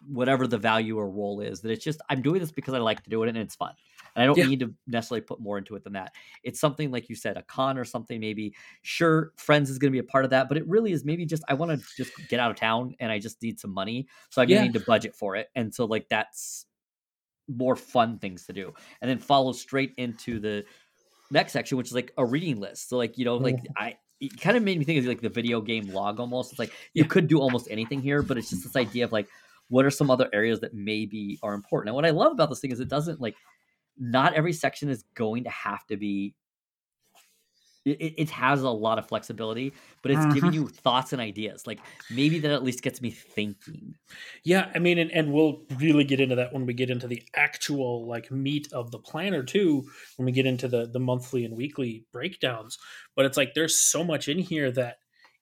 [0.06, 1.62] whatever the value or role is.
[1.62, 3.74] That it's just I'm doing this because I like to do it and it's fun.
[4.16, 4.46] And I don't yeah.
[4.46, 6.14] need to necessarily put more into it than that.
[6.44, 8.56] It's something like you said, a con or something maybe.
[8.82, 11.26] Sure, friends is going to be a part of that, but it really is maybe
[11.26, 14.08] just I want to just get out of town and I just need some money,
[14.30, 14.58] so I'm yeah.
[14.58, 15.50] going to need to budget for it.
[15.56, 16.66] And so like that's
[17.48, 18.74] more fun things to do.
[19.02, 20.66] And then follow straight into the
[21.32, 22.90] next section, which is like a reading list.
[22.90, 23.68] So like you know, like mm.
[23.78, 26.52] I it kind of made me think of like the video game log almost.
[26.52, 29.28] It's like you could do almost anything here, but it's just this idea of like
[29.70, 31.90] what are some other areas that maybe are important.
[31.90, 33.36] And what I love about this thing is it doesn't like
[34.00, 36.34] not every section is going to have to be
[37.86, 40.62] it, it has a lot of flexibility, but it's giving mm-hmm.
[40.62, 41.66] you thoughts and ideas.
[41.66, 41.80] Like
[42.12, 43.96] maybe that at least gets me thinking.
[44.44, 47.24] Yeah, I mean, and, and we'll really get into that when we get into the
[47.36, 49.86] actual like meat of the planner too.
[50.18, 52.78] When we get into the the monthly and weekly breakdowns,
[53.16, 54.98] but it's like there's so much in here that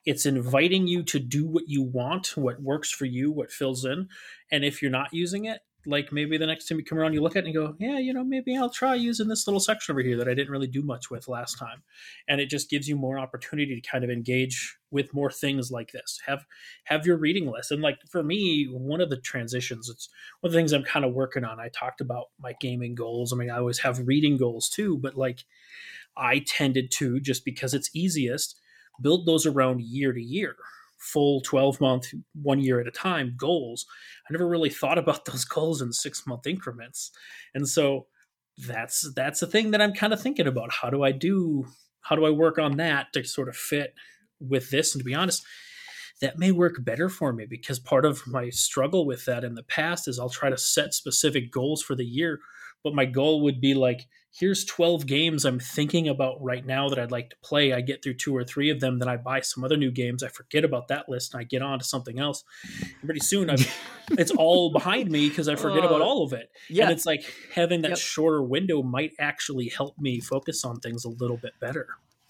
[0.05, 4.07] it's inviting you to do what you want, what works for you, what fills in,
[4.51, 7.21] and if you're not using it, like maybe the next time you come around, you
[7.21, 9.93] look at it and go, yeah, you know, maybe I'll try using this little section
[9.93, 11.81] over here that I didn't really do much with last time,
[12.27, 15.91] and it just gives you more opportunity to kind of engage with more things like
[15.91, 16.19] this.
[16.25, 16.45] Have
[16.83, 17.71] have your reading list.
[17.71, 20.09] And like for me, one of the transitions, it's
[20.41, 21.59] one of the things I'm kind of working on.
[21.59, 23.31] I talked about my gaming goals.
[23.31, 25.45] I mean, I always have reading goals too, but like
[26.17, 28.59] I tended to just because it's easiest,
[29.01, 30.55] build those around year to year,
[30.97, 32.07] full 12 month,
[32.41, 33.85] one year at a time goals.
[34.29, 37.11] I never really thought about those goals in six month increments.
[37.53, 38.07] And so
[38.57, 40.71] that's that's the thing that I'm kind of thinking about.
[40.71, 41.67] How do I do
[42.01, 43.93] how do I work on that to sort of fit
[44.39, 44.93] with this?
[44.93, 45.45] And to be honest,
[46.21, 49.63] that may work better for me because part of my struggle with that in the
[49.63, 52.39] past is I'll try to set specific goals for the year,
[52.83, 56.99] but my goal would be like, here's 12 games I'm thinking about right now that
[56.99, 57.73] I'd like to play.
[57.73, 60.21] I get through two or three of them, then I buy some other new games.
[60.21, 62.43] I forget about that list and I get on to something else.
[62.81, 63.49] And pretty soon,
[64.11, 66.49] it's all behind me because I forget about Uh, all of it.
[66.69, 66.83] Yeah.
[66.83, 67.97] And it's like having that Yep.
[67.97, 71.87] shorter window might actually help me focus on things a little bit better.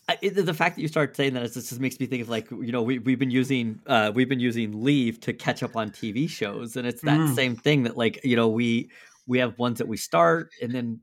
[0.10, 2.30] I, it- the fact that you start saying that is, just makes me think of
[2.30, 5.76] like you know we we've been using uh we've been using leave to catch up
[5.76, 7.36] on TV shows and it's that Mm.
[7.36, 8.90] same thing that like you know we
[9.28, 11.02] we have ones that we start and then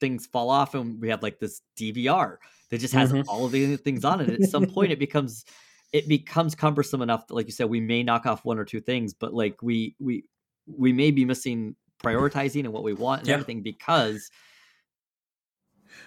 [0.00, 2.38] things fall off and we have like this DVR
[2.70, 3.24] that just has Mhm.
[3.28, 4.28] all of the things on it.
[4.30, 5.44] At some point it becomes
[5.92, 8.80] it becomes cumbersome enough that like you said we may knock off one or two
[8.80, 10.24] things but like we we
[10.66, 13.34] we may be missing prioritizing and what we want and Yeah.
[13.34, 14.30] everything because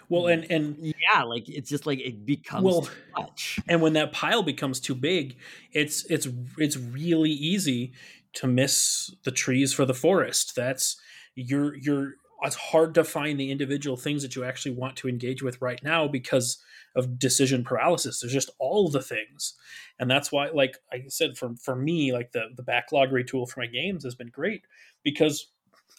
[0.10, 0.78] Well, and and
[1.12, 3.60] yeah like it's just like it becomes Well, too much.
[3.68, 5.38] and when that pile becomes too big
[5.72, 7.94] it's it's it's really easy
[8.34, 10.98] to miss the trees for the forest that's
[11.36, 15.42] you're you're it's hard to find the individual things that you actually want to engage
[15.42, 16.62] with right now because
[16.96, 18.20] of decision paralysis.
[18.20, 19.54] There's just all the things.
[20.00, 23.60] And that's why like i said for for me like the the backlog retool for
[23.60, 24.64] my games has been great
[25.04, 25.48] because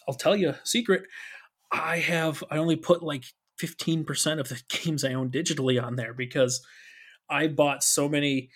[0.07, 1.03] i'll tell you a secret.
[1.71, 3.25] I have i only put like
[3.61, 6.65] 15% of the games i own digitally on there because
[7.31, 8.49] I bought so many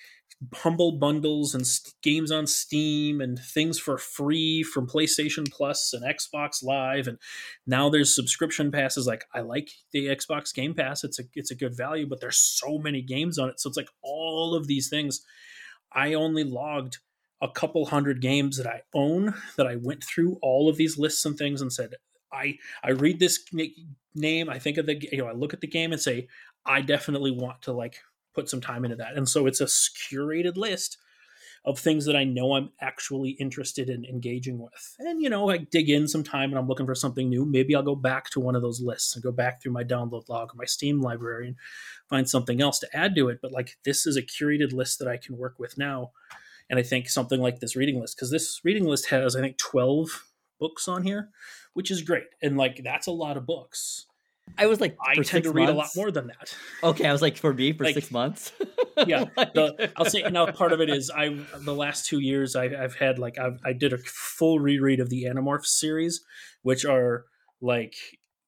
[0.54, 6.04] humble bundles and s- games on Steam and things for free from PlayStation Plus and
[6.04, 7.18] Xbox Live and
[7.66, 11.56] now there's subscription passes like I like the Xbox Game Pass it's a it's a
[11.56, 14.90] good value but there's so many games on it so it's like all of these
[14.90, 15.22] things.
[15.92, 16.98] I only logged
[17.42, 21.26] a couple hundred games that I own that I went through all of these lists
[21.26, 21.96] and things and said
[22.32, 23.66] I I read this na-
[24.14, 26.28] name I think of the you know I look at the game and say
[26.66, 28.00] I definitely want to like
[28.36, 29.16] put some time into that.
[29.16, 30.98] And so it's a curated list
[31.66, 34.96] of things that I know I'm actually interested in engaging with.
[35.00, 37.46] And you know, I dig in some time and I'm looking for something new.
[37.46, 40.30] Maybe I'll go back to one of those lists and go back through my download
[40.30, 41.56] log or my Steam library and
[42.08, 43.40] find something else to add to it.
[43.42, 46.12] But like this is a curated list that I can work with now.
[46.70, 49.58] And I think something like this reading list, because this reading list has, I think,
[49.58, 50.26] 12
[50.60, 51.30] books on here,
[51.74, 52.28] which is great.
[52.42, 54.06] And like that's a lot of books.
[54.58, 56.56] I was like, I tend to read a lot more than that.
[56.84, 58.52] Okay, I was like, for me, for Like- six months.
[59.06, 62.64] Yeah, the, I'll say now part of it is I the last two years I,
[62.82, 66.24] I've had like I've, I did a full reread of the Animorphs series,
[66.62, 67.26] which are
[67.60, 67.94] like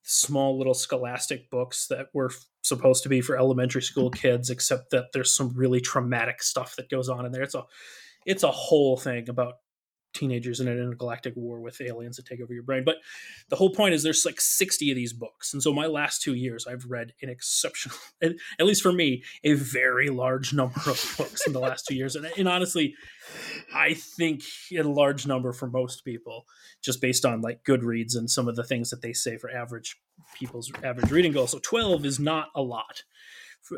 [0.03, 2.31] small little scholastic books that were
[2.61, 6.89] supposed to be for elementary school kids, except that there's some really traumatic stuff that
[6.89, 7.43] goes on in there.
[7.43, 7.65] It's a
[8.25, 9.55] it's a whole thing about
[10.17, 12.83] teenagers in an intergalactic war with aliens that take over your brain.
[12.83, 12.97] But
[13.49, 15.53] the whole point is there's like 60 of these books.
[15.53, 19.53] And so my last two years I've read an exceptional at least for me, a
[19.53, 22.15] very large number of books in the last two years.
[22.15, 22.95] And, and honestly,
[23.73, 24.43] I think
[24.75, 26.45] a large number for most people,
[26.81, 29.97] just based on like Goodreads and some of the things that they say for average
[30.35, 31.47] people's average reading goal.
[31.47, 33.03] So 12 is not a lot,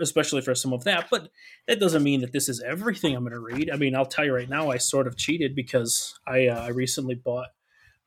[0.01, 1.07] especially for some of that.
[1.09, 1.29] But
[1.67, 3.69] that doesn't mean that this is everything I'm going to read.
[3.71, 6.67] I mean, I'll tell you right now, I sort of cheated because I, uh, I
[6.69, 7.47] recently bought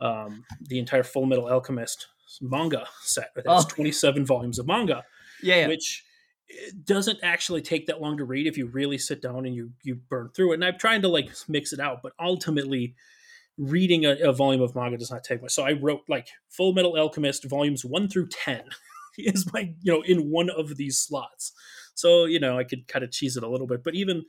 [0.01, 2.09] um, the entire Fullmetal Alchemist
[2.41, 3.31] manga set.
[3.37, 3.69] It has Oh.
[3.69, 5.05] 27 volumes of manga
[5.43, 5.69] yeah, yeah.
[5.69, 6.05] which
[6.49, 9.71] it doesn't actually take that long to read if you really sit down and you
[9.85, 10.55] you burn through it.
[10.57, 12.95] And I'm trying to like mix it out, but ultimately,
[13.59, 15.53] reading a, a volume of manga does not take much.
[15.53, 16.29] So I wrote like
[16.59, 18.63] Fullmetal Alchemist volumes one through ten
[19.19, 21.53] is my you know in one of these slots.
[21.95, 24.25] So you know I could kind of cheese it a little bit, but even.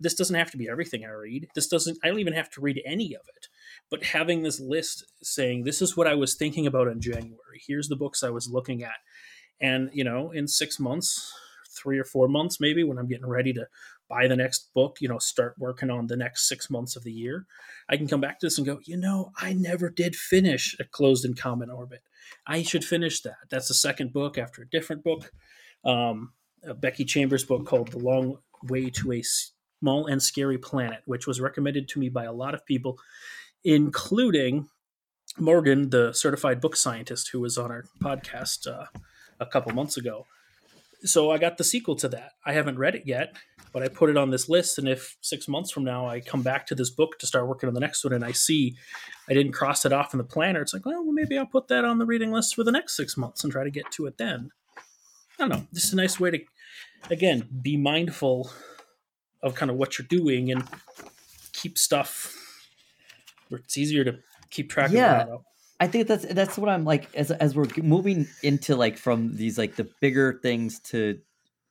[0.00, 1.48] This doesn't have to be everything I read.
[1.54, 1.98] This doesn't.
[2.02, 3.48] I don't even have to read any of it.
[3.90, 7.60] But having this list saying this is what I was thinking about in January.
[7.66, 8.96] Here's the books I was looking at
[9.60, 11.30] and you know in six months
[11.76, 13.66] three or four months, maybe when I'm getting ready to
[14.08, 17.12] buy the next book, you know, start working on the next six months of the
[17.12, 17.46] year,
[17.88, 20.84] I can come back to this and go, you know, I never did finish a
[20.84, 22.02] Closed and Common Orbit.
[22.46, 23.36] I should finish that.
[23.50, 25.30] That's the second book after a different book.
[25.84, 26.32] Um,
[26.78, 31.40] Becky Chambers book called The Long Way to a Small and Scary Planet, which was
[31.40, 32.98] recommended to me by a lot of people,
[33.64, 34.68] including
[35.38, 38.86] Morgan, the certified book scientist who was on our podcast uh,
[39.38, 40.26] a couple months ago.
[41.02, 42.32] So I got the sequel to that.
[42.44, 43.36] I haven't read it yet,
[43.72, 44.78] but I put it on this list.
[44.78, 47.68] And if six months from now I come back to this book to start working
[47.68, 48.76] on the next one and I see
[49.28, 51.84] I didn't cross it off in the planner, it's like, well, maybe I'll put that
[51.84, 54.18] on the reading list for the next six months and try to get to it
[54.18, 54.50] then.
[55.38, 55.66] I don't know.
[55.72, 56.38] This is a nice way to,
[57.10, 58.50] again, be mindful
[59.42, 60.64] of kind of what you're doing and
[61.52, 62.34] keep stuff
[63.48, 64.18] where it's easier to
[64.50, 65.22] keep track Yeah.
[65.22, 65.28] of.
[65.28, 65.40] it.
[65.78, 69.58] I think that's that's what I'm like as as we're moving into like from these
[69.58, 71.18] like the bigger things to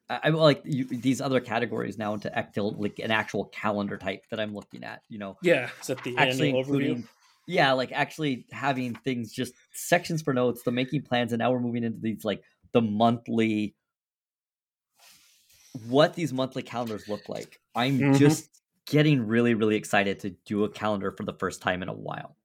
[0.10, 2.32] I like you, these other categories now into
[2.64, 5.02] like an actual calendar type that I'm looking at.
[5.10, 6.98] You know, Yeah, is that the actually annual overview?
[6.98, 7.10] including
[7.48, 11.60] yeah, like actually having things just sections for notes, the making plans, and now we're
[11.60, 13.76] moving into these like the monthly
[15.74, 17.60] what these monthly calendars look like.
[17.76, 18.08] I'm Mhm.
[18.12, 18.50] just
[18.86, 22.38] getting really really excited to do a calendar for the first time in a while.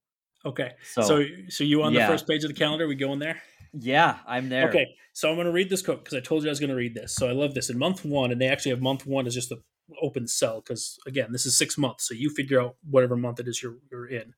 [0.44, 2.06] Okay, So, so so you on yeah.
[2.06, 2.86] the first page of the calendar?
[2.88, 3.42] We go in there.
[3.72, 4.68] yeah, I'm there.
[4.68, 6.70] Okay, so I'm going to read this quote because I told you I was going
[6.70, 7.14] to read this.
[7.14, 9.50] So I love this in month one, and they actually have month one as just
[9.50, 9.62] the
[10.00, 13.48] open cell because again, this is six months, so you figure out whatever month it
[13.48, 14.32] is you're you're in.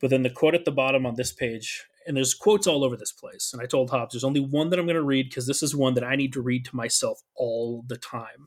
[0.00, 2.96] But then the quote at the bottom on this page, and there's quotes all over
[2.96, 3.50] this place.
[3.52, 5.76] And I told Hobbs there's only one that I'm going to read because this is
[5.76, 8.46] one that I need to read to myself all the time.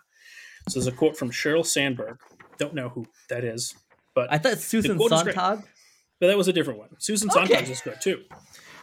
[0.69, 2.17] So there's a quote from Sheryl Sandberg.
[2.57, 3.75] Don't know who that is,
[4.15, 5.09] but I thought Susan is.
[5.09, 5.63] Sontag.
[6.23, 6.87] But that was a different one.
[6.99, 7.39] Susan Okay.
[7.47, 8.21] Sontag is good too.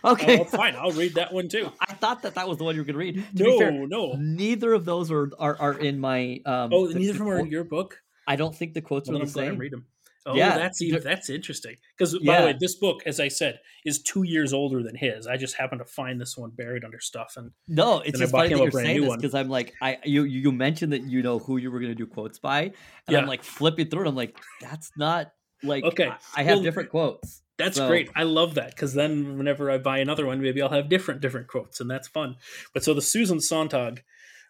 [0.05, 1.71] Okay, Oh, fine, I'll read that one too.
[1.81, 3.37] I thought that that was the one you were going to read.
[3.37, 4.13] To No, fair, no.
[4.19, 6.41] neither of those are are, are in my.
[6.45, 7.97] Um, Oh, the- neither of them are in your book.
[8.27, 9.57] I don't think the quotes Well, are the I'm same.
[9.59, 9.87] reading them.
[10.27, 11.77] Oh, Yeah, that's even, that's interesting.
[11.97, 12.41] Because by Yeah.
[12.43, 15.27] the way, this book, as I said, is two years older than his.
[15.27, 18.51] I just happened to find this one buried under stuff, and No, it's just funny
[18.51, 21.57] that you're saying this because I'm like, I you you mentioned that you know who
[21.57, 22.73] you were going to do quotes by, and
[23.09, 23.19] Yeah.
[23.21, 24.09] I'm like flipping through it.
[24.09, 25.33] I'm like, that's not
[25.63, 27.43] like Okay, I, I have well, different quotes.
[27.59, 28.11] that's So- great.
[28.17, 31.49] I love that because then whenever I buy another one, maybe I'll have different different
[31.49, 32.37] quotes, and that's fun.
[32.75, 34.03] But so the Susan Sontag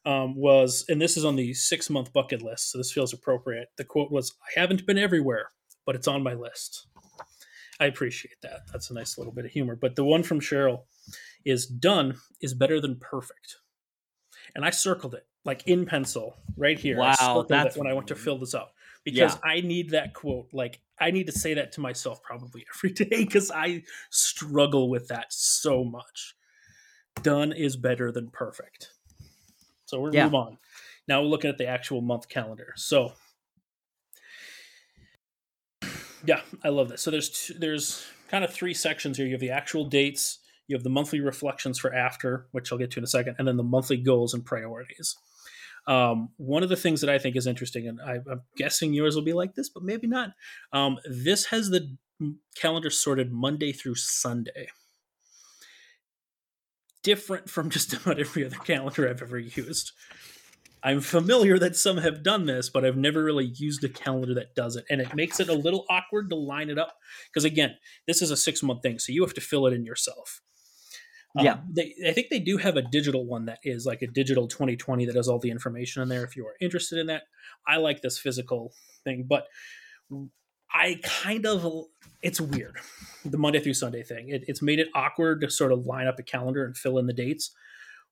[0.06, 3.68] um, was, and this is on the six month bucket list, so this feels appropriate.
[3.76, 5.50] The quote was, "I haven't been everywhere,
[5.84, 6.86] but it's on my list."
[7.78, 8.60] I appreciate that.
[8.72, 9.74] That's a nice little bit of humor.
[9.74, 10.82] But the one from Sheryl
[11.46, 13.56] is done is better than perfect.
[14.54, 16.98] And I circled it like in pencil right here.
[16.98, 18.72] Wow, that's- when I went to fill this out
[19.12, 19.50] because Yeah.
[19.50, 20.48] I need that quote.
[20.52, 25.08] Like I need to say that to myself probably every day because I struggle with
[25.08, 26.34] that so much.
[27.22, 28.90] Done is better than perfect.
[29.86, 30.24] So we're Yeah.
[30.24, 30.58] move on.
[31.08, 32.72] Now we're looking at the actual month calendar.
[32.76, 33.12] So
[36.24, 37.00] yeah, I love this.
[37.02, 39.26] So there's two, there's kind of three sections here.
[39.26, 40.38] You have the actual dates,
[40.68, 43.48] you have the monthly reflections for after, which I'll get to in a second, and
[43.48, 45.16] then the monthly goals and priorities.
[45.86, 49.14] Um, one of the things that I think is interesting, and I, I'm guessing yours
[49.14, 50.30] will be like this, but maybe not.
[50.72, 51.96] Um, this has the
[52.54, 54.68] calendar sorted Monday through Sunday.
[57.02, 59.92] Different from just about every other calendar I've ever used.
[60.82, 64.54] I'm familiar that some have done this, but I've never really used a calendar that
[64.54, 64.86] does it.
[64.88, 66.96] And it makes it a little awkward to line it up.
[67.28, 67.76] Because again,
[68.06, 70.40] this is a six month thing, so you have to fill it in yourself.
[71.36, 71.58] Um, Yeah.
[71.70, 75.06] they, I think they do have a digital one that is like a digital 2020
[75.06, 77.22] that has all the information in there if you are interested in that.
[77.66, 78.72] I like this physical
[79.04, 79.46] thing, but
[80.72, 81.86] I kind of,
[82.22, 82.76] it's weird.
[83.24, 84.28] The Monday through Sunday thing.
[84.28, 87.06] It, it's made it awkward to sort of line up a calendar and fill in
[87.06, 87.54] the dates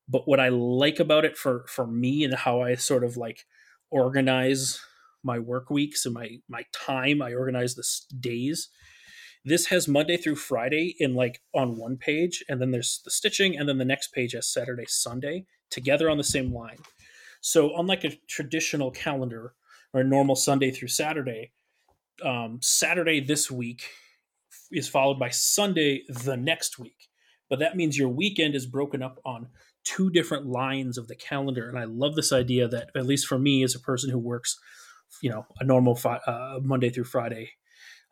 [0.09, 3.45] but what I like about it for for me and how I sort of like
[3.91, 4.81] organize
[5.23, 7.85] my work weeks and my my time, I organize the
[8.19, 8.69] days.
[9.45, 13.57] This has Monday through Friday in like on one page, and then there's the stitching,
[13.57, 16.77] and then the next page has Saturday, Sunday together on the same line.
[17.41, 19.53] So unlike a traditional calendar
[19.93, 21.51] or a normal Sunday through Saturday,
[22.23, 23.83] um, Saturday this week
[24.71, 27.07] is followed by Sunday the next week.
[27.49, 29.47] But that means your weekend is broken up on
[29.83, 33.39] two different lines of the calendar and i love this idea that at least for
[33.39, 34.59] me as a person who works
[35.21, 37.49] you know a normal fi- uh, monday through friday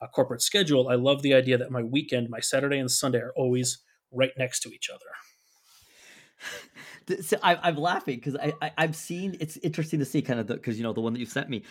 [0.02, 3.34] uh, corporate schedule i love the idea that my weekend my saturday and sunday are
[3.36, 5.06] always right next to each other
[7.08, 10.40] Th- So I, I'm laughing because I, I I've seen it's interesting to see kind
[10.40, 11.64] of the because you know the one that you sent me.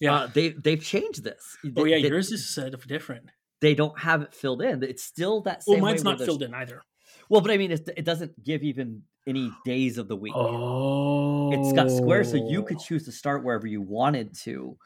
[0.00, 1.56] yeah Uh, they they've changed this.
[1.64, 3.26] oh They- yeah they, yours is set up different
[3.60, 4.82] They don't have it filled in.
[4.82, 5.74] It's still that same.
[5.74, 6.82] well mine's not filled in either
[7.30, 10.32] Well, but I mean, it, it doesn't give even any days of the week.
[10.34, 14.78] Oh, It's got squares, so you could choose to start wherever you wanted to.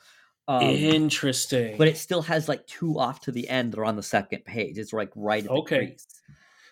[0.49, 1.77] Um, Interesting.
[1.79, 4.45] but it still has like two off to the end that are on the second
[4.45, 4.77] page.
[4.79, 5.79] It's like right at the Okay.
[5.87, 6.07] crease.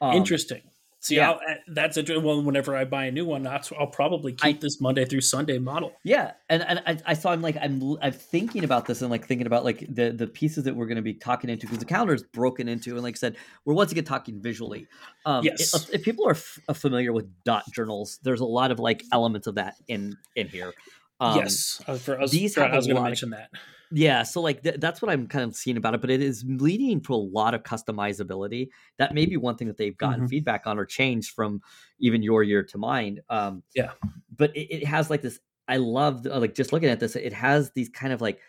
[0.01, 0.63] Um, Interesting.
[1.03, 1.31] See, yeah.
[1.31, 2.23] I'll, uh, that's interesting.
[2.27, 5.23] Well, whenever I buy a new one, that's I'll probably keep I- this Monday through
[5.23, 5.93] Sunday model.
[6.05, 9.27] Yeah, and and I, I saw I'm like I'm I'm thinking about this and like
[9.27, 11.87] thinking about like the the pieces that we're going to be talking into because the
[11.87, 14.89] calendar is broken into and like I said we're once again talking visually.
[15.25, 15.73] Um, Yes.
[15.75, 19.47] If, if people are f- familiar with dot journals, there's a lot of like elements
[19.47, 20.75] of that in in here.
[21.21, 23.51] Um, yes, for, I was, these I have a was going to mention that.
[23.93, 26.45] Yeah, so like th- that's what I'm kind of seeing about it, but it is
[26.47, 28.69] leading to a lot of customizability.
[28.99, 30.31] That may be one thing that they've gotten Mhm.
[30.31, 31.61] feedback on or changed from
[31.99, 33.21] even your year to mine.
[33.29, 33.91] Um, Yeah.
[34.37, 35.41] but it, it has like this.
[35.69, 37.17] I love the- like just looking at this.
[37.17, 38.41] It has these kind of like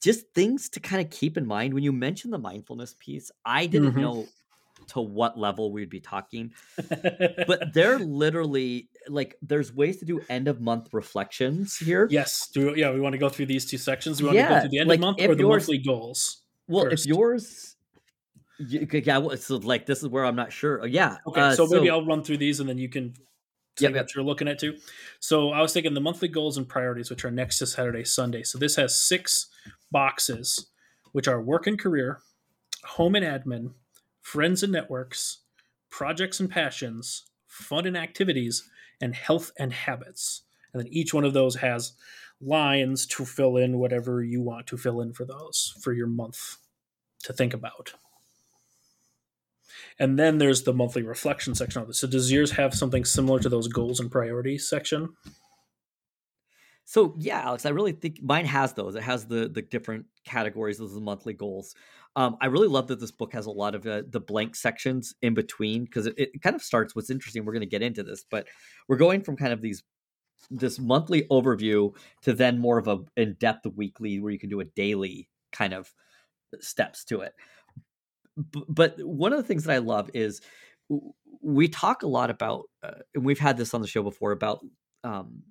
[0.00, 3.30] just things to kind of keep in mind when you mention the mindfulness piece.
[3.44, 4.00] I didn't Mhm.
[4.00, 4.26] know
[4.88, 6.52] to what level we'd be talking,
[7.46, 12.06] but they're literally like there's ways to do end of month reflections here.
[12.10, 14.20] yes, do yeah, we want to go through these two sections.
[14.22, 16.42] We want to go through the end like, of month or the yours- monthly goals.
[16.68, 17.04] Well, first.
[17.04, 17.76] if yours,
[18.60, 20.80] y- okay, yeah, so like this is where I'm not sure.
[20.82, 23.14] Oh, Yeah, Okay, uh, so maybe I'll run through these and then you can
[23.78, 24.08] say Yep, what yep.
[24.14, 24.76] you're looking at too.
[25.18, 28.42] So I was thinking the monthly goals and priorities, which are next to Saturday, Sunday.
[28.44, 29.48] So this has six
[29.90, 30.70] boxes,
[31.12, 32.20] which are work and career,
[32.84, 33.72] home and admin,
[34.20, 35.38] friends and networks,
[35.90, 38.68] projects and passions, fun and activities,
[39.02, 40.42] and health and habits.
[40.72, 41.92] And then each one of those has
[42.40, 46.56] lines to fill in whatever you want to fill in for those for your month
[47.24, 47.92] to think about.
[49.98, 51.98] And then there's the monthly reflection section of this.
[51.98, 55.10] So does yours have something similar to those goals and priorities section?
[56.84, 58.94] So yeah, Alex, I really think mine has those.
[58.94, 61.74] It has the the different categories of the monthly goals.
[62.14, 65.14] Um, I really love that this book has a lot of uh, the blank sections
[65.22, 66.94] in between because it, it kind of starts.
[66.94, 68.46] What's interesting, we're going to get into this, but
[68.88, 69.82] we're going from kind of these
[70.50, 74.60] this monthly overview to then more of a in depth weekly where you can do
[74.60, 75.92] a daily kind of
[76.60, 77.32] steps to it.
[78.50, 80.40] B- but one of the things that I love is
[81.40, 84.64] we talk a lot about, uh, and we've had this on the show before about
[85.04, 85.42] um,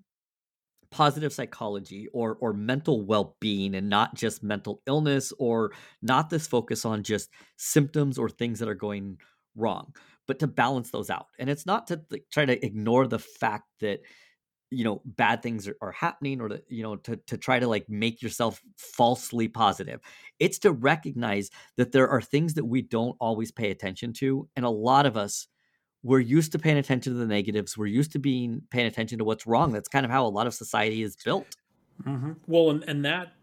[0.92, 5.72] positive psychology or or mental well-being and not just mental illness or
[6.02, 9.18] not this focus on just symptoms or things that are going
[9.56, 9.94] wrong
[10.32, 11.28] but to balance those out.
[11.40, 14.00] And it's not to like, try to ignore the fact that
[14.70, 17.68] you know bad things are, are happening or to you know to, to try to
[17.68, 20.00] like make yourself falsely positive.
[20.40, 24.64] It's to recognize that there are things that we don't always pay attention to and
[24.64, 25.48] a lot of us
[26.04, 27.78] we're used to paying attention to the negatives.
[27.78, 29.72] We're used to being paying attention to what's wrong.
[29.72, 31.56] That's kind of how a lot of society is built.
[32.04, 32.34] Mm-hmm.
[32.48, 33.34] Well, and, and that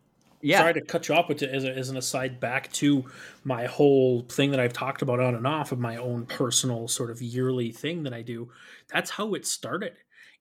[0.40, 0.58] Yeah.
[0.58, 3.04] sorry to cut you off, with to, as, a, as an aside back to
[3.44, 7.10] my whole thing that I've talked about on and off of my own personal sort
[7.10, 8.50] of yearly thing that I do,
[8.92, 9.94] that's how it started.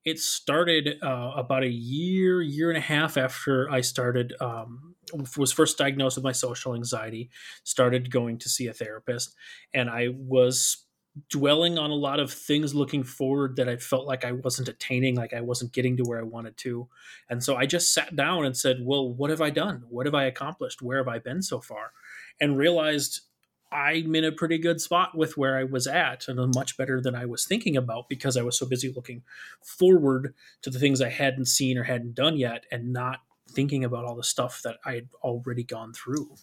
[0.04, 4.94] It started uh, about a year, year and a half after I started, um,
[5.36, 7.30] was first diagnosed with my social anxiety,
[7.64, 9.34] started going to see a therapist,
[9.74, 10.86] and I was
[11.28, 15.16] dwelling on a lot of things looking forward that I felt like I wasn't attaining,
[15.16, 16.88] like I wasn't getting to where I wanted to.
[17.28, 19.84] And so I just sat down and said, Well, what have I done?
[19.88, 20.82] What have I accomplished?
[20.82, 21.92] Where have I been so far?
[22.40, 23.22] And realized
[23.70, 27.14] I'm in a pretty good spot with where I was at and much better than
[27.14, 29.22] I was thinking about because I was so busy looking
[29.62, 34.04] forward to the things I hadn't seen or hadn't done yet and not thinking about
[34.04, 36.34] all the stuff that I had already gone through.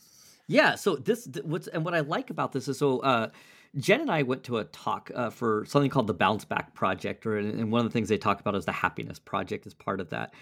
[0.48, 0.76] Yeah.
[0.76, 3.30] So this, what's and what I like about this is so uh,
[3.78, 7.26] Jen and I went to a talk uh, for something called the Bounce Back Project,
[7.26, 10.00] or and one of the things they talk about is the Happiness Project as part
[10.00, 10.34] of that,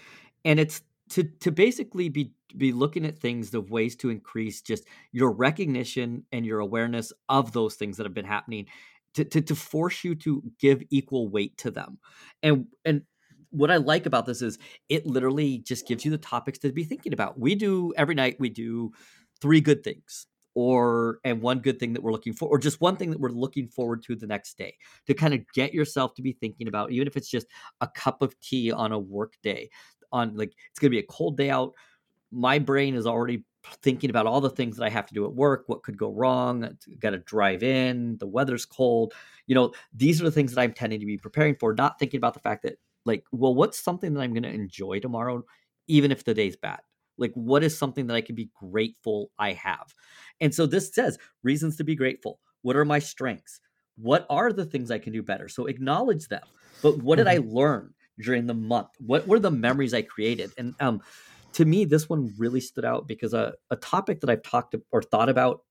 [0.44, 4.84] and it's to to basically be be looking at things the ways to increase just
[5.10, 8.66] your recognition and your awareness of those things that have been happening,
[9.14, 11.98] to to, to force you to give equal weight to them,
[12.42, 13.02] and and
[13.50, 14.58] what I like about this is
[14.88, 17.38] it literally just gives you the topics to be thinking about.
[17.38, 18.36] We do every night.
[18.40, 18.92] We do
[19.40, 22.96] three good things or and one good thing that we're looking for or just one
[22.96, 24.74] thing that we're looking forward to the next day
[25.06, 27.46] to kind of get yourself to be thinking about even if it's just
[27.80, 29.68] a cup of tea on a work day
[30.12, 31.72] on like it's going to be a cold day out
[32.30, 33.44] my brain is already
[33.82, 36.10] thinking about all the things that I have to do at work, what could go
[36.10, 39.14] wrong, uh, got to drive in, the weather's cold.
[39.46, 42.18] You know, these are the things that I'm tending to be preparing for, not thinking
[42.18, 45.44] about the fact that like, well, what's something that I'm going to enjoy tomorrow
[45.86, 46.80] even if the day's bad?
[47.18, 49.94] Like, what is something that I can be grateful I have?
[50.40, 52.40] And so this says reasons to be grateful.
[52.62, 53.60] What are my strengths?
[53.96, 55.48] What are the things I can do better?
[55.48, 56.42] So acknowledge them.
[56.82, 58.88] But what did I learn during the month?
[58.98, 60.52] What were the memories I created?
[60.58, 61.00] And um,
[61.54, 65.02] to me, this one really stood out because a, a topic that I've talked or
[65.02, 65.62] thought about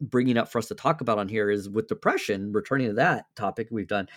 [0.00, 3.24] bringing up for us to talk about on here is with depression, returning to that
[3.36, 4.08] topic we've done,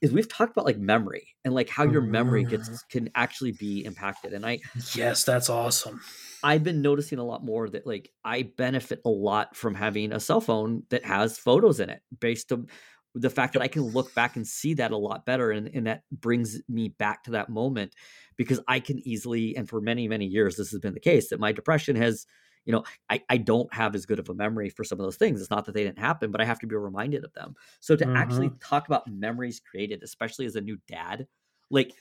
[0.00, 2.50] is we've talked about like memory and like how your memory Mhm.
[2.50, 4.32] gets can actually be impacted.
[4.32, 4.60] And I
[4.94, 6.00] Yes, that's awesome.
[6.44, 10.20] I've been noticing a lot more that like I benefit a lot from having a
[10.20, 12.66] cell phone that has photos in it based on
[13.14, 15.86] the fact that I can look back and see that a lot better and, and
[15.86, 17.94] that brings me back to that moment
[18.36, 21.40] because I can easily and for many many years this has been the case that
[21.40, 22.26] my depression has
[22.66, 25.16] you know I, I don't have as good of a memory for some of those
[25.16, 25.40] things.
[25.40, 27.54] It's not that they didn't happen but I have to be reminded of them.
[27.80, 28.58] So to actually mm-hmm.
[28.58, 31.26] talk about memories created especially as a new dad
[31.70, 31.94] like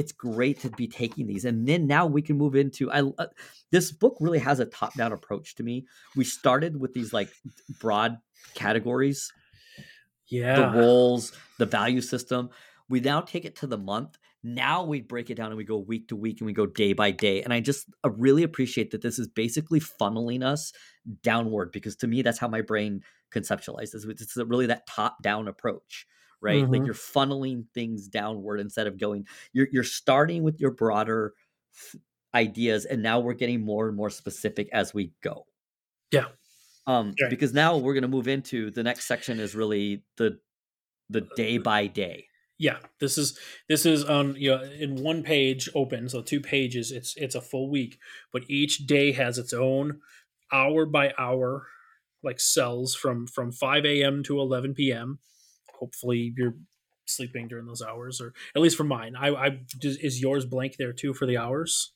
[0.00, 3.26] it's great to be taking these and then now we can move into i uh,
[3.70, 5.86] this book really has a top down approach to me.
[6.16, 7.30] We started with these like
[7.80, 8.18] broad
[8.54, 9.32] categories.
[10.28, 10.54] Yeah.
[10.56, 12.50] the roles the value system.
[12.88, 14.16] We now take it to the month.
[14.44, 16.94] Now we break it down and we go week to week and we go day
[16.94, 20.72] by day and i just uh, really appreciate that this is basically funneling us
[21.22, 23.02] downward because to me that's how my brain
[23.34, 26.06] conceptualizes it's really that top down approach
[26.40, 26.86] right like Mhm.
[26.86, 31.34] you're funneling things downward instead of going you're you're starting with your broader
[31.74, 31.96] f-
[32.34, 35.46] ideas and now we're getting more and more specific as we go
[36.12, 36.28] Yeah.
[36.86, 37.28] um Right.
[37.28, 40.40] because now we're going to move into the next section is really the
[41.10, 42.26] the day by day
[42.58, 43.38] Yeah, this is
[43.68, 46.92] this is um you know in one page open, so two pages.
[46.92, 47.98] It's it's a full week,
[48.32, 50.00] but each day has its own
[50.52, 51.66] hour by hour
[52.22, 54.22] like cells from from five a.m.
[54.24, 55.20] to eleven p.m.
[55.80, 56.54] Hopefully, you're
[57.06, 59.16] sleeping during those hours, or at least for mine.
[59.18, 61.92] I, I is yours blank there too for the hours?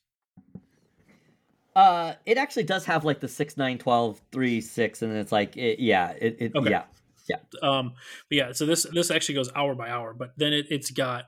[1.75, 5.31] uh it actually does have like the 6 9 12 3 6 and then it's
[5.33, 6.69] like it, yeah it, it Okay.
[6.69, 7.93] yeah um
[8.29, 11.25] but yeah so this this actually goes hour by hour but then it, it's got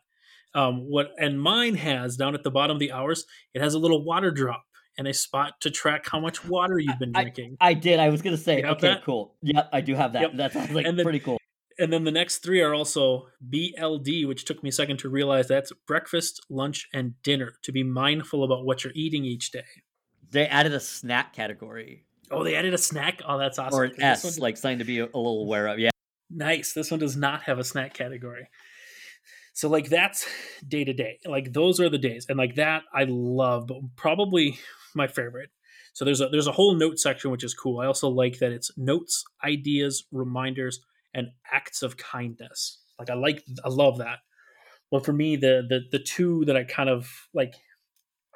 [0.56, 3.80] um what and mine has down at the bottom of the hours it has a
[3.80, 4.64] little water drop
[4.98, 8.08] and a spot to track how much water you've been I- drinking i did i
[8.08, 9.04] was gonna say okay that?
[9.04, 10.32] cool yep i do have that Yep.
[10.36, 11.40] that sounds like And then- pretty cool
[11.80, 15.48] and then the next three are also bld which took me a second to realize
[15.48, 19.66] that's breakfast lunch and dinner to be mindful about what you're eating each day
[20.30, 24.02] they added a snack category oh they added a snack oh that's awesome or an
[24.02, 25.90] s one- like something to be a, little aware of yeah
[26.30, 26.74] Nice.
[26.74, 28.50] This one does not have a snack category.
[29.54, 30.28] So like that's
[30.68, 31.20] day to day.
[31.26, 32.26] Like those are the days.
[32.30, 34.60] And like that I love, but probably
[34.94, 35.50] my favorite.
[35.94, 37.80] So there's a there's a whole note section which is cool.
[37.80, 40.82] I also like that it's notes, ideas, reminders,
[41.18, 42.80] and acts of kindness.
[42.98, 44.20] Like I like I love that.
[44.90, 47.56] But for me, the the the two that I kind of like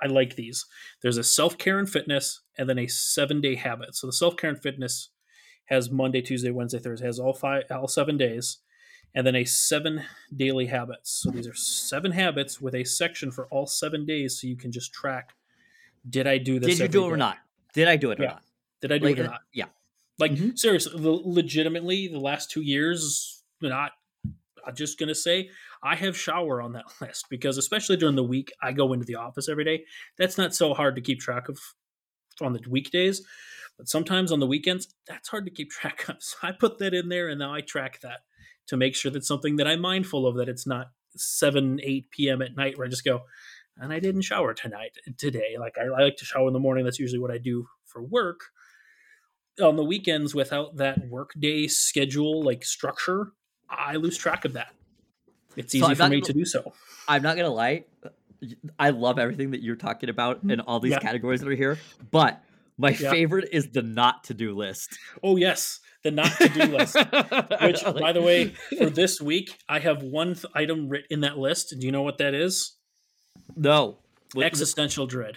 [0.03, 0.65] I like these.
[1.01, 3.95] There's a self-care and fitness and then a seven day habit.
[3.95, 5.11] So the self-care and fitness
[5.65, 8.57] has Monday, Tuesday, Wednesday, Thursday, has all five, all seven days,
[9.15, 10.03] and then a seven
[10.36, 11.21] daily habits.
[11.21, 14.71] So these are seven habits with a section for all seven days, so you can
[14.71, 15.34] just track.
[16.09, 16.77] Did I do this?
[16.77, 17.38] did you do it or not
[17.73, 18.41] did i do it or not
[18.82, 19.41] Did I do like, it or uh, not?
[19.53, 19.65] yeah
[20.22, 20.57] Like Mhm.
[20.57, 23.91] seriously, le- legitimately, the last two years, not.
[24.65, 25.49] I'm just gonna say
[25.82, 29.15] I have shower on that list because especially during the week, I go into the
[29.15, 29.86] office every day.
[30.17, 31.59] That's not so hard to keep track of
[32.39, 33.26] on the weekdays,
[33.78, 36.17] but sometimes on the weekends, that's hard to keep track of.
[36.22, 38.19] So I put that in there, and now I track that
[38.67, 40.36] to make sure that's something that I'm mindful of.
[40.38, 42.41] That it's not seven, eight p.m.
[42.43, 43.22] at night where I just go,
[43.78, 45.55] and I didn't shower tonight today.
[45.59, 46.86] Like I, I like to shower in the morning.
[46.86, 48.41] That's usually what I do for work.
[49.61, 53.33] On the weekends, without that work day schedule like structure,
[53.69, 54.73] I lose track of that.
[55.57, 56.73] It's easy I'm for me gonna- to do so.
[57.07, 57.85] I'm not gonna lie.
[58.79, 60.61] I love everything that you're talking about and mm-hmm.
[60.67, 60.99] all these Yeah.
[60.99, 61.77] categories that are here.
[62.09, 62.41] But
[62.77, 63.11] my Yeah.
[63.11, 64.97] favorite is the not to do list.
[65.21, 66.95] Oh yes, the not to do list.
[66.95, 71.37] Which, by the way, for this week, I have one th- item writ in that
[71.37, 71.75] list.
[71.77, 72.77] Do you know what that is?
[73.55, 73.97] no.
[74.41, 75.35] Existential dread.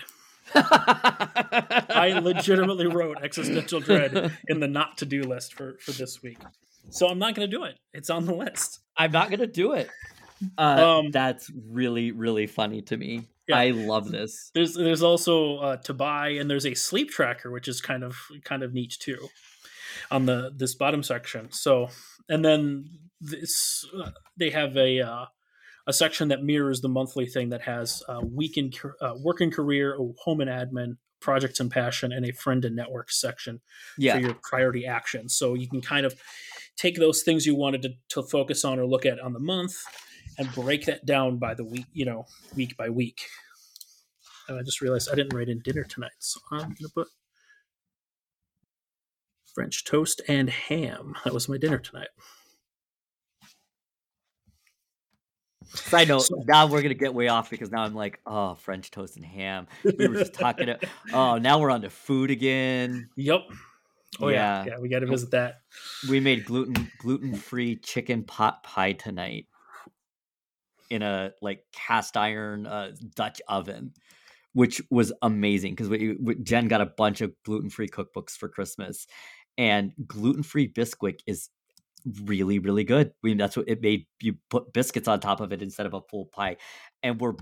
[0.55, 6.39] I legitimately wrote existential dread in the not to do list for for this week.
[6.91, 7.79] So I'm not going to do it.
[7.93, 8.81] It's on the list.
[8.97, 9.89] I'm not gonna do it.
[10.59, 13.27] Uh, Um, that's really really funny to me.
[13.49, 13.59] Yeah.
[13.59, 14.51] I love this.
[14.55, 18.17] There's there's also uh, to buy, and there's a sleep tracker, which is kind of
[18.45, 19.29] kind of neat too,
[20.11, 21.53] on the this bottom section.
[21.53, 21.89] So,
[22.29, 22.89] and then
[23.21, 25.25] this uh, they have a uh,
[25.87, 28.71] a section that mirrors the monthly thing that has uh, week in
[29.01, 33.11] uh, work and career, home and admin, projects and passion, and a friend and network
[33.11, 33.61] section
[33.99, 34.15] Yeah.
[34.15, 35.35] for your priority actions.
[35.37, 36.15] So you can kind of
[36.77, 39.75] take those things you wanted to, to focus on or look at on the month
[40.39, 42.27] and break that down by the week, you know,
[42.57, 43.21] week by week.
[44.49, 47.09] And I just realized I didn't write in dinner tonight, so I'm going to put
[49.55, 51.15] French toast and ham.
[51.25, 52.09] That was my dinner tonight.
[55.75, 58.91] Side note, So- now we're gonna get way off because now I'm like, oh, French
[58.91, 59.67] toast and ham.
[59.85, 60.67] We were just talking.
[60.67, 60.79] To,
[61.13, 63.09] oh, now we're on to food again.
[63.17, 63.41] Yep.
[64.21, 64.71] Oh yeah, Yeah.
[64.75, 64.79] yeah.
[64.79, 65.63] We got to visit that.
[66.09, 69.47] We made gluten gluten free chicken pot pie tonight.
[70.91, 73.93] in a like cast iron uh, Dutch oven,
[74.53, 75.91] which was amazing because
[76.43, 79.07] Jen got a bunch of gluten free cookbooks for Christmas,
[79.59, 81.49] and gluten free Bisquick is
[82.25, 83.09] really really good.
[83.09, 84.07] I mean, that's what it made.
[84.21, 86.57] You put biscuits on top of it instead of a full pie,
[87.03, 87.35] and we're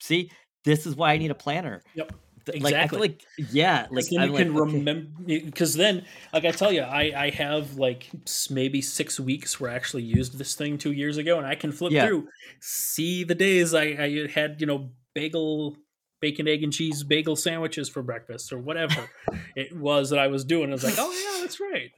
[0.00, 0.30] see.
[0.64, 1.82] This is why I need a planner.
[1.94, 2.12] Yep.
[2.54, 2.98] Exactly.
[2.98, 6.72] Like, like yeah, like then I'm you can like, remember because then, like I tell
[6.72, 8.10] you, I I have like
[8.50, 11.72] maybe six weeks where I actually used this thing two years ago, and I can
[11.72, 12.06] flip yeah.
[12.06, 12.28] through,
[12.60, 15.76] see the days I I had you know bagel
[16.20, 19.08] bacon, egg, and cheese bagel sandwiches for breakfast or whatever
[19.56, 20.70] it was that I was doing.
[20.70, 21.90] I was like, oh yeah, that's right.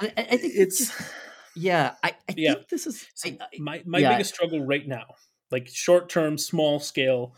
[0.00, 0.92] I, I think it's just,
[1.60, 1.94] yeah.
[2.02, 2.54] I, I yeah.
[2.54, 4.12] think this is I, my my yeah.
[4.12, 5.06] biggest struggle right now,
[5.50, 7.34] like short term, small scale.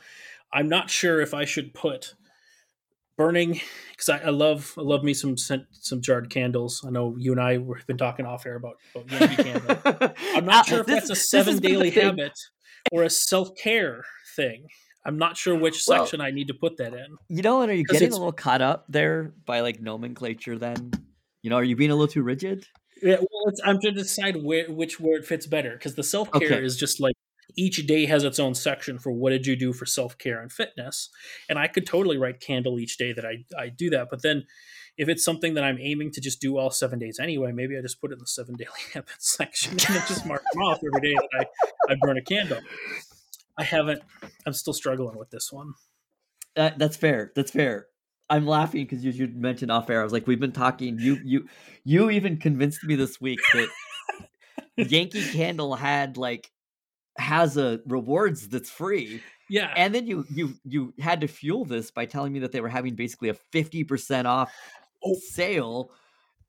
[0.52, 2.14] I'm not sure if I should put
[3.16, 3.60] burning
[3.90, 6.84] because I, I, love I love me some some jarred candles.
[6.86, 9.76] I know you and I have been talking off air about, about Yankee candle.
[10.34, 12.38] I'm not uh, sure if that's a seven daily habit
[12.90, 14.04] or a self care
[14.36, 14.66] thing.
[15.04, 17.16] I'm not sure which well, section I need to put that in.
[17.28, 20.58] You know, and are you getting a little caught up there by like nomenclature?
[20.58, 20.92] Then,
[21.42, 22.66] you know, are you being a little too rigid?
[23.02, 26.42] Yeah, well, I'm trying to decide where, which word fits better because the self care
[26.44, 26.64] okay.
[26.64, 27.14] is just like
[27.56, 31.10] each day has its own section for what did you do for self-care and fitness
[31.48, 34.44] and i could totally write candle each day that i, I do that but then
[34.96, 37.80] if it's something that i'm aiming to just do all seven days anyway maybe i
[37.80, 41.00] just put it in the seven daily habits section and just mark them off every
[41.00, 41.46] day that
[41.88, 42.60] I, I burn a candle.
[43.58, 44.02] I haven't
[44.46, 45.74] i'm still struggling with this one.
[46.56, 47.86] Uh, that's fair that's fair
[48.32, 51.18] i'm laughing because you, you mentioned off air i was like we've been talking you
[51.24, 51.46] you
[51.84, 53.68] you even convinced me this week that
[54.76, 56.50] yankee candle had like
[57.18, 59.22] has a rewards that's free.
[59.48, 59.72] Yeah.
[59.76, 62.68] And then you you you had to fuel this by telling me that they were
[62.68, 64.52] having basically a 50% off
[65.04, 65.14] oh.
[65.30, 65.90] sale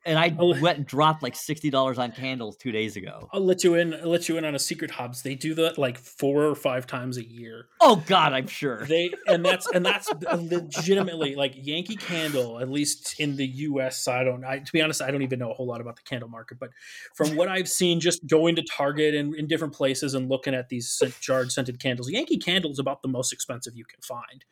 [0.05, 3.29] and I I'll, went and dropped like sixty dollars on candles two days ago.
[3.31, 3.93] I'll let you in.
[3.93, 5.21] I'll let you in on a secret, Hobbs.
[5.21, 7.67] They do that like four or five times a year.
[7.79, 12.59] Oh God, I'm sure they and that's and that's legitimately like Yankee Candle.
[12.59, 14.07] At least in the U.S.
[14.07, 14.43] I don't.
[14.43, 16.59] I, to be honest, I don't even know a whole lot about the candle market.
[16.59, 16.71] But
[17.15, 20.69] from what I've seen, just going to Target and in different places and looking at
[20.69, 24.43] these jarred scented candles, Yankee Candle is about the most expensive you can find.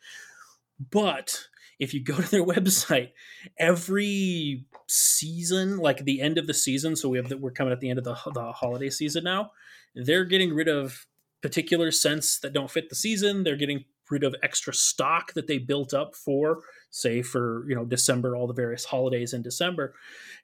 [0.90, 1.48] But
[1.78, 3.10] if you go to their website,
[3.58, 7.80] every season, like the end of the season, so we have that we're coming at
[7.80, 9.52] the end of the, the holiday season now,
[9.94, 11.06] they're getting rid of
[11.42, 13.42] particular scents that don't fit the season.
[13.42, 16.60] They're getting rid of extra stock that they built up for
[16.90, 19.94] say for you know december all the various holidays in december.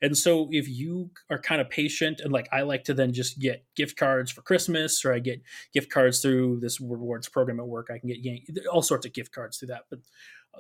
[0.01, 3.39] And so if you are kind of patient and like i like to then just
[3.39, 5.43] get gift cards for christmas or i get
[5.75, 9.33] gift cards through this rewards program at work i can get all sorts of gift
[9.33, 9.85] cards through that.
[9.91, 10.01] But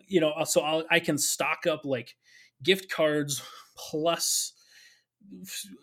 [0.06, 2.14] you know, uh, so I'll, I can stock up like
[2.62, 3.42] gift cards
[3.76, 4.52] plus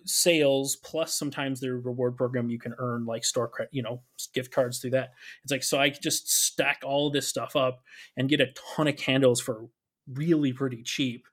[0.06, 4.02] sales plus sometimes their reward program you can earn like store credit you know
[4.34, 5.14] gift cards through that.
[5.44, 7.84] It's like so i just stack all this stuff up
[8.18, 9.68] and get a ton of candles for
[10.12, 11.28] really pretty cheap.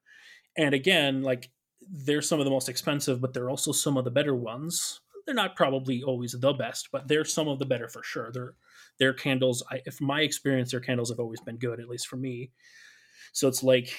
[0.57, 1.51] And again like
[1.91, 5.01] they're some of the most expensive but they're also some of the better ones.
[5.25, 8.31] They're not probably always the best but they're some of the better for sure.
[8.33, 8.55] They're
[8.99, 12.17] their candles I, if my experience their candles have always been good at least for
[12.17, 12.51] me.
[13.33, 13.95] So it's like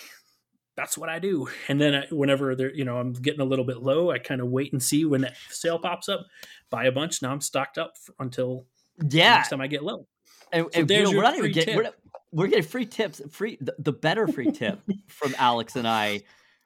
[0.75, 3.65] that's what i do and then I, whenever they're you know i'm getting a little
[3.65, 6.25] bit low i kind of wait and see when that sale pops up
[6.69, 8.65] buy a bunch now i'm stocked up until
[9.09, 10.07] yeah next time i get low
[10.51, 11.91] and, so and you know, we're not even getting we're,
[12.31, 16.21] we're, getting free tips free the, the better free tip from alex and i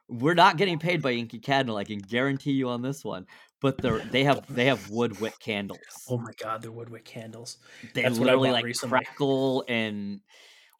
[0.10, 1.76] we're not getting paid by Yankee Candle.
[1.76, 3.26] I can guarantee you on this one
[3.62, 5.80] but they they have they have WoodWick candles.
[6.10, 7.58] Oh my god, they're WoodWick candles.
[7.93, 8.99] They That's literally like recently.
[8.99, 10.22] crackle and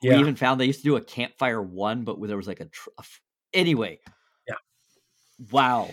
[0.02, 0.16] yeah.
[0.16, 2.66] we even found they used to do a campfire one, but there was like a,
[2.66, 2.89] tr-
[3.54, 4.00] anyway.
[4.48, 4.56] Yeah.
[5.52, 5.89] Wow.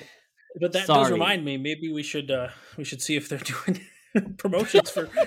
[0.61, 1.05] But that Sorry.
[1.05, 1.57] does remind me.
[1.57, 3.81] Maybe we should uh we should see if they're doing
[4.39, 5.07] promotions for.
[5.07, 5.25] for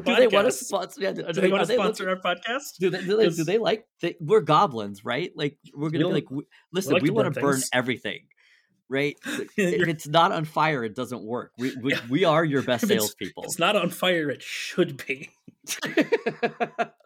[0.00, 1.00] they want to sponsor?
[1.00, 2.78] Yeah, do, do they, want to sponsor our podcast?
[2.80, 3.04] Do they?
[3.04, 3.86] Do they, do they like?
[4.00, 5.30] They, we're goblins, right?
[5.36, 6.26] Like we're gonna be like,
[6.72, 8.20] listen, we, like we want to burn everything
[8.92, 9.16] right?
[9.24, 11.52] if it's not on fire, it doesn't work.
[11.58, 12.00] We we, yeah.
[12.08, 13.44] we are your best salespeople.
[13.44, 15.30] It's, it's not on fire; it should be.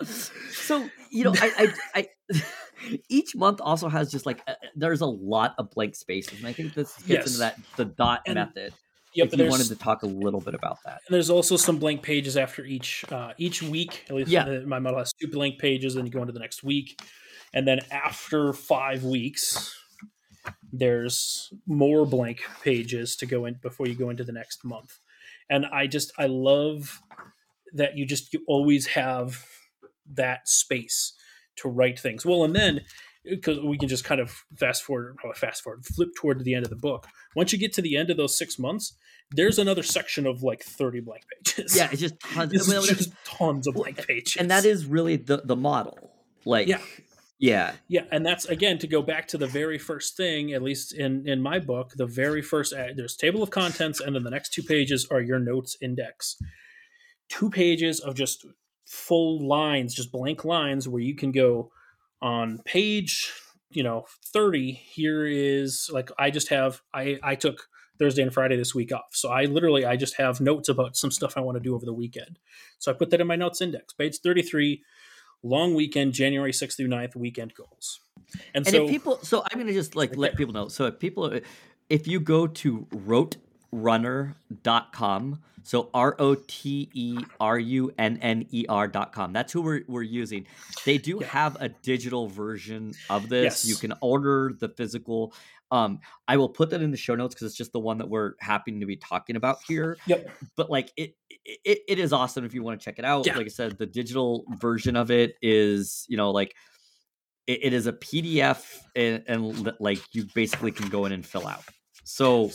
[0.02, 2.42] So you know, I, I, I,
[3.08, 6.52] each month also has just like uh, there's a lot of blank spaces, and I
[6.52, 7.26] think this gets yes.
[7.26, 8.72] into that the dot and, method.
[9.14, 11.00] Yep, if you wanted to talk a little bit about that.
[11.06, 14.04] And there's also some blank pages after each uh, each week.
[14.08, 14.60] At least yeah.
[14.66, 17.00] my model has two blank pages, and you go into the next week,
[17.54, 19.74] and then after five weeks,
[20.72, 24.98] there's more blank pages to go in before you go into the next month
[25.50, 27.00] and i just i love
[27.74, 29.44] that you just you always have
[30.14, 31.12] that space
[31.56, 32.80] to write things well and then
[33.24, 36.70] because we can just kind of fast forward, fast forward, flip toward the end of
[36.70, 37.08] the book.
[37.34, 38.96] Once you get to the end of those six months,
[39.32, 41.76] there's another section of like 30 blank pages.
[41.76, 44.36] Yeah, it's just tons, It's well, just tons of blank pages.
[44.38, 46.12] and that is really the the model.
[46.44, 46.78] Like, Yeah.
[47.40, 50.52] yeah, Yeah, and that's again to go back to the very first thing.
[50.52, 54.14] At least in in my book, the very first uh, there's table of contents, and
[54.14, 56.36] then the next two pages are your notes index.
[57.28, 58.46] Two pages of just
[58.84, 61.70] full lines, just blank lines, where you can go
[62.22, 63.32] on page,
[63.70, 64.72] you know, thirty.
[64.72, 67.68] Here is like I just have I I took
[67.98, 71.10] Thursday and Friday this week off, so I literally I just have notes about some
[71.10, 72.38] stuff I want to do over the weekend.
[72.78, 74.82] So I put that in my notes index, page thirty three
[75.42, 78.00] long weekend, January 6th through 9th, weekend goals.
[78.54, 80.98] And, and so if people so i'm gonna just like let people know so if
[80.98, 81.38] people
[81.88, 82.88] if you go to
[83.74, 87.28] roterunner.com so r-o-t-e-r-u-n-n-e-r
[88.88, 89.32] dot com.
[89.32, 90.46] That's who we're, we're using.
[90.84, 91.26] They do Yeah.
[91.26, 93.64] have a digital version of this.
[93.64, 95.34] You can order the physical.
[95.72, 95.98] Um
[96.28, 98.34] i will put that in the show notes because it's just the one that we're
[98.38, 99.96] happy to be talking about here.
[100.06, 100.30] Yep.
[100.56, 103.26] but like it, it it is awesome if you want to check it out.
[103.26, 103.36] Yeah.
[103.36, 106.54] like i said the digital version of it is you know like
[107.48, 108.64] it, it is a pdf
[108.94, 111.64] and, and like you basically can go in and fill out.
[112.04, 112.52] So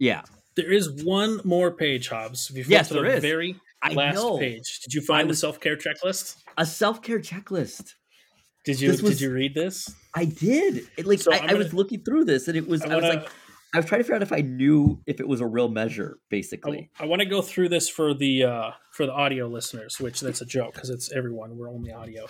[0.00, 0.22] yeah
[0.56, 2.50] there is one more page, Hobbs.
[2.50, 3.22] If you flip Yes, to there the is.
[3.22, 6.36] very i last know page, did you find was- the self care checklist?
[6.58, 7.94] a self-care checklist
[8.64, 9.94] Did you was- did you read this?
[10.14, 12.82] i did it, like So I, I'm I was looking through this and it was
[12.82, 13.28] i, I was like
[13.72, 16.18] i was trying to figure out if i knew if it was a real measure
[16.28, 19.98] Basically, I, basically want to go through this for the uh, for the audio listeners,
[20.00, 21.56] which that's a joke because it's everyone.
[21.56, 22.26] We're only audio.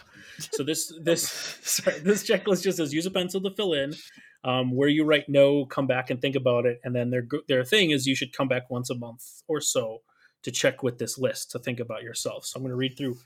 [0.53, 1.23] So this this
[1.63, 3.95] sorry, this checklist just says use a pencil to fill in.
[4.43, 7.65] Um, where you write no, come back and think about it, and then their their
[7.65, 10.01] thing is you should come back once a month or so
[10.43, 12.47] to check with this list to think about yourself.
[12.47, 13.19] So I'm going to read through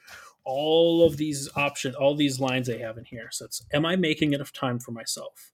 [0.45, 3.29] all of these options, all these lines they have in here.
[3.31, 5.53] So it's Am I making enough time for myself?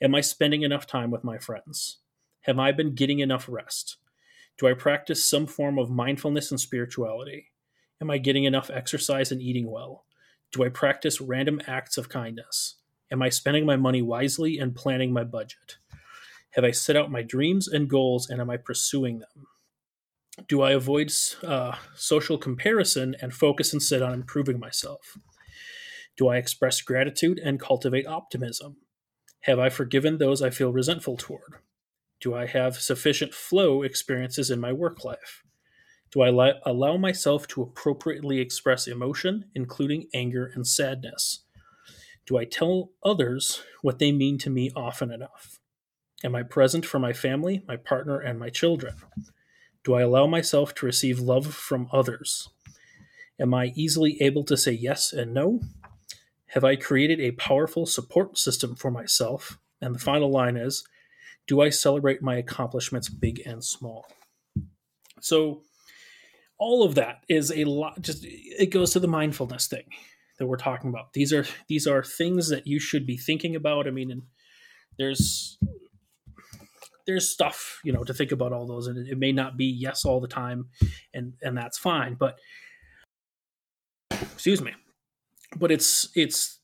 [0.00, 1.98] Am I spending enough time with my friends?
[2.42, 3.98] Have I been getting enough rest?
[4.58, 7.52] Do I practice some form of mindfulness and spirituality?
[8.00, 10.04] Am I getting enough exercise and eating well?
[10.50, 12.76] Do I practice random acts of kindness?
[13.12, 15.76] Am I spending my money wisely and planning my budget?
[16.52, 19.46] Have I set out my dreams and goals and am I pursuing them?
[20.48, 25.18] Do I avoid uh, social comparison and focus instead on improving myself?
[26.16, 28.78] Do I express gratitude and cultivate optimism?
[29.40, 31.56] Have I forgiven those I feel resentful toward?
[32.20, 35.42] Do I have sufficient flow experiences in my work life?
[36.12, 41.44] Do I li- allow myself to appropriately express emotion, including anger and sadness?
[42.26, 45.58] Do I tell others what they mean to me often enough?
[46.24, 48.94] Am I present for my family, my partner, and my children?
[49.84, 52.48] Do I allow myself to receive love from others?
[53.40, 55.60] Am I easily able to say yes and no?
[56.48, 59.58] Have I created a powerful support system for myself?
[59.80, 60.84] And the final line is
[61.48, 64.06] Do I celebrate my accomplishments, big and small?
[65.20, 65.62] So,
[66.58, 69.84] all of that is a lot, just it goes to the mindfulness thing
[70.42, 71.12] that we're talking about.
[71.12, 73.86] These are these are things that you should be thinking about.
[73.86, 74.22] I mean, and
[74.98, 75.56] there's
[77.06, 79.64] there's stuff you know to think about all those and it, it may not be
[79.64, 80.68] yes all the time
[81.14, 82.38] and and that's fine but
[84.10, 84.72] excuse me
[85.56, 86.60] but it's it's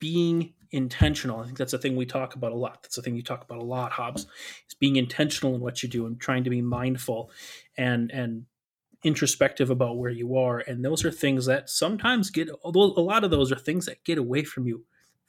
[0.00, 3.14] being intentional i think that's a thing we talk about a lot that's a thing
[3.14, 4.22] you talk about a lot hobbs
[4.68, 7.30] is being intentional in what you do and trying to be mindful
[7.76, 8.44] and and
[9.04, 13.22] introspective about where you are and those are things that sometimes get although a lot
[13.22, 14.84] of those are things that get away from you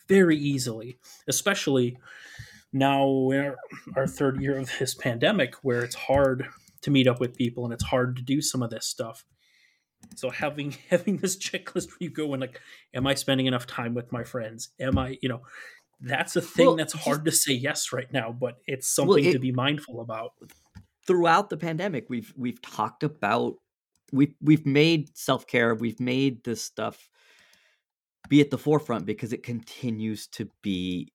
[0.08, 0.98] very easily
[1.28, 1.96] especially
[2.74, 3.56] now in our,
[3.96, 6.48] our third year of this pandemic where it's hard
[6.82, 9.26] to meet up with people and it's hard to do some of this stuff.
[10.16, 12.62] So having having this checklist where you go and like
[12.94, 14.70] am i spending enough time with my friends?
[14.80, 15.42] Am i you know
[16.02, 19.34] that's a thing Well, that's hard to say yes right now but it's something it-
[19.34, 20.32] to be mindful about
[21.10, 23.56] throughout the pandemic we've we've talked about
[24.12, 27.10] we've we've made self-care we've made this stuff
[28.30, 31.12] be at the forefront because it continues to be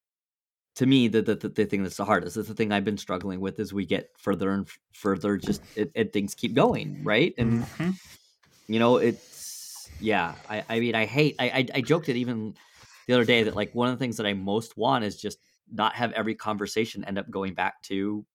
[0.75, 3.39] to me the the, the, thing that's the hardest it's the thing i've been struggling
[3.39, 7.33] with as we get further and f- further just it, it things keep going right
[7.39, 7.95] and Mhm.
[8.67, 12.57] you know it's yeah i i mean i hate I, I i joked it even
[13.07, 15.39] the other day that like one of the things that i most want is just
[15.73, 18.27] not have every conversation end up going back to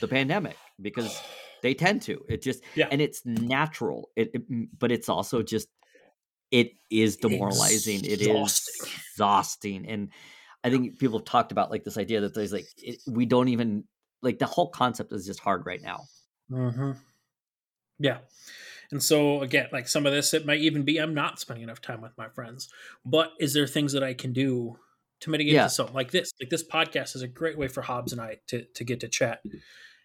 [0.00, 1.22] the pandemic because
[1.62, 2.88] they tend to it just Yeah.
[2.90, 4.42] and it's natural it, it
[4.78, 5.68] but it's also just
[6.50, 8.90] it is demoralizing it is Exhausting.
[9.12, 10.08] exhausting and
[10.64, 13.48] i think people have talked about like this idea that there's like it, we don't
[13.48, 13.84] even
[14.22, 16.00] like the whole concept is just hard right now
[16.48, 16.92] hmm
[17.98, 18.18] Yeah.
[18.90, 21.80] And so again, like some of this, it might even be I'm not spending enough
[21.80, 22.68] time with my friends.
[23.04, 24.78] But is there things that I can do
[25.22, 25.64] to mitigate Yeah.
[25.64, 26.32] to something like this.
[26.40, 29.08] Like this podcast is a great way for Hobbs and I to to get to
[29.08, 29.42] chat.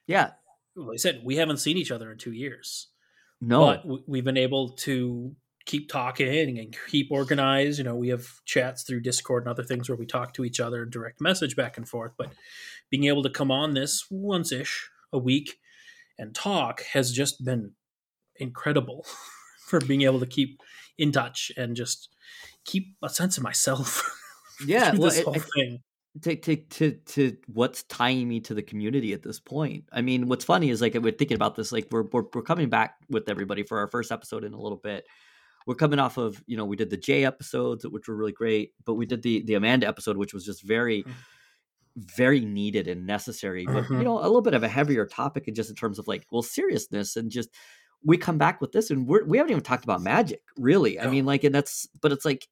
[0.08, 0.32] Yeah.
[0.76, 2.88] Like I said, we haven't seen each other in two years,
[3.42, 3.66] No.
[3.66, 7.78] but we've been able to keep talking and keep organized.
[7.80, 10.60] You know, we have chats through Discord and other things where we talk to each
[10.60, 12.14] other and direct message back and forth.
[12.18, 12.32] But
[12.90, 15.58] being able to come on this once ish a week
[16.18, 17.72] and talk has just been
[18.38, 19.06] incredible
[19.66, 20.62] for being able to keep
[20.98, 22.10] in touch and just
[22.66, 24.04] keep a sense of myself.
[24.66, 24.92] yeah.
[24.92, 25.80] Well, this it- whole I- thing.
[26.24, 29.86] to, to to to what's tying me to the community at this point.
[29.92, 31.72] I mean, what's funny is like we're thinking about this.
[31.72, 34.80] Like we're we're, we're coming back with everybody for our first episode in a little
[34.80, 35.06] bit.
[35.68, 38.72] We're coming off of you know we did the J episodes which were really great,
[38.86, 41.12] but we did the the Amanda episode which was just very Mhm.
[41.98, 43.66] very needed and necessary.
[43.66, 46.08] But you know a little bit of a heavier topic and just in terms of
[46.08, 47.50] like well seriousness and just
[48.04, 51.00] we come back with this and we're, we haven't even talked about magic really.
[51.00, 52.48] I mean like and that's but it's like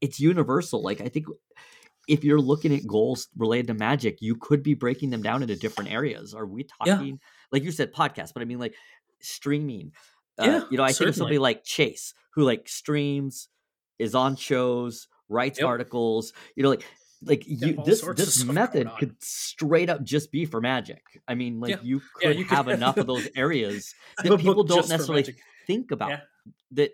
[0.00, 0.82] it's universal.
[0.82, 1.26] Like I think
[2.08, 5.56] if you're looking at goals related to magic, you could be breaking them down into
[5.56, 6.34] different areas.
[6.34, 6.94] Are we Yeah.
[6.96, 7.20] talking
[7.52, 8.74] like you said podcast, but I mean like
[9.20, 9.92] streaming.
[10.38, 13.48] Uh, Yeah, you know, I think of somebody like Chase who like streams,
[13.98, 15.66] is on shows, writes Yep.
[15.68, 16.32] articles.
[16.54, 16.84] You know, like
[17.22, 21.02] like Yeah, you this this method could straight up just be for magic.
[21.26, 21.76] I mean, like Yeah.
[21.82, 25.34] you Yeah, could you have have enough of those areas that people don't necessarily
[25.66, 26.20] think about Yeah.
[26.72, 26.90] that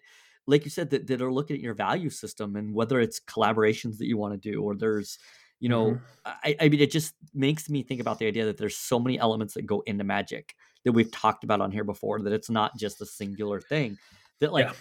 [0.47, 3.97] like you said that, that are looking at your value system and whether it's collaborations
[3.99, 5.18] that you want to do or there's
[5.61, 6.01] you know Mhm.
[6.24, 9.18] I, I mean it just makes me think about the idea that there's so many
[9.18, 12.76] elements that go into magic that we've talked about on here before that it's not
[12.76, 13.97] just a singular thing
[14.40, 14.72] that like Yeah.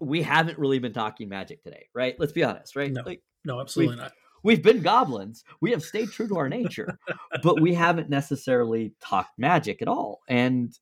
[0.00, 3.02] we haven't really been talking magic today right let's be honest right No.
[3.06, 4.12] like No, absolutely not.
[4.42, 6.98] we've been goblins we have stayed true to our nature
[7.42, 10.76] but we haven't necessarily talked magic at all and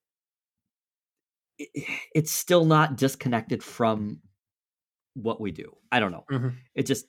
[2.15, 4.21] it's still not disconnected from
[5.15, 6.55] what we do i don't know Mhm.
[6.75, 7.07] it just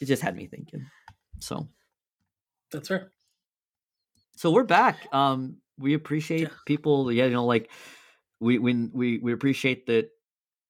[0.00, 0.86] it just had me thinking
[1.40, 1.68] so
[2.70, 3.02] That's right.
[4.36, 6.48] so we're back um we appreciate Yeah.
[6.66, 7.70] people yeah you know like
[8.40, 10.10] we we we, we appreciate that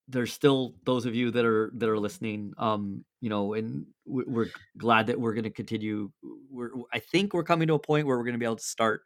[0.08, 4.48] there's still those of you that are that are listening um you know and we're
[4.76, 6.10] glad that we're going to continue
[6.50, 8.62] we're i think we're coming to a point where we're going to be able to
[8.64, 9.02] start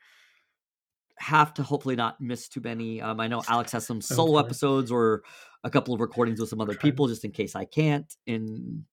[1.20, 4.46] have to hopefully not miss too many um i know alex has some solo Okay.
[4.46, 5.22] episodes or
[5.64, 8.84] a couple of recordings with some other people just in case i can't and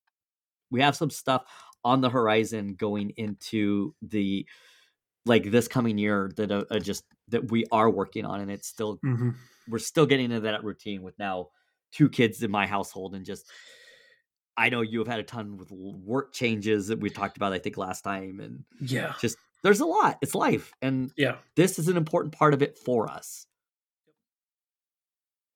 [0.71, 1.43] we have some stuff
[1.83, 4.45] on the horizon going into the
[5.25, 8.67] like this coming year that uh, uh, just that we are working on and it's
[8.67, 9.29] still hmm
[9.67, 11.49] we're still getting into that routine with now
[11.91, 13.51] two kids in my household and just
[14.57, 17.59] I know you have had a ton with work changes that we talked about I
[17.59, 19.13] think last time and Yeah.
[19.19, 21.37] just there's a lot it's life and Yeah.
[21.55, 23.47] this is an important part of it for us.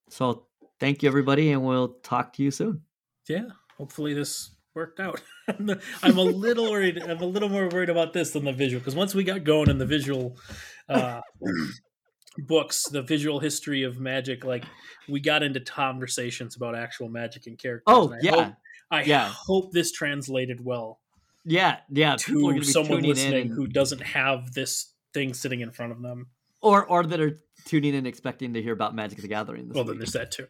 [0.09, 0.47] So
[0.79, 2.81] thank you everybody and we'll talk to you soon.
[3.27, 3.49] Yeah.
[3.77, 5.21] Hopefully this worked out.
[5.47, 6.97] I'm a little worried.
[7.01, 9.69] I'm a little more worried about this than the visual because once we got going
[9.69, 10.37] in the visual
[10.89, 11.21] uh,
[12.39, 14.65] books, the visual history of magic, like
[15.07, 17.83] we got into conversations about actual magic and characters.
[17.85, 18.43] Oh, and I yeah.
[18.43, 18.53] Hope,
[18.91, 19.29] I Yeah.
[19.29, 20.99] hope this translated well
[21.49, 25.61] Yeah, yeah, to going to be someone listening and- who doesn't have this thing sitting
[25.61, 26.27] in front of them.
[26.61, 29.83] Or or that are tuning in expecting to hear about Magic the Gathering this Well,
[29.83, 30.47] then there's that too.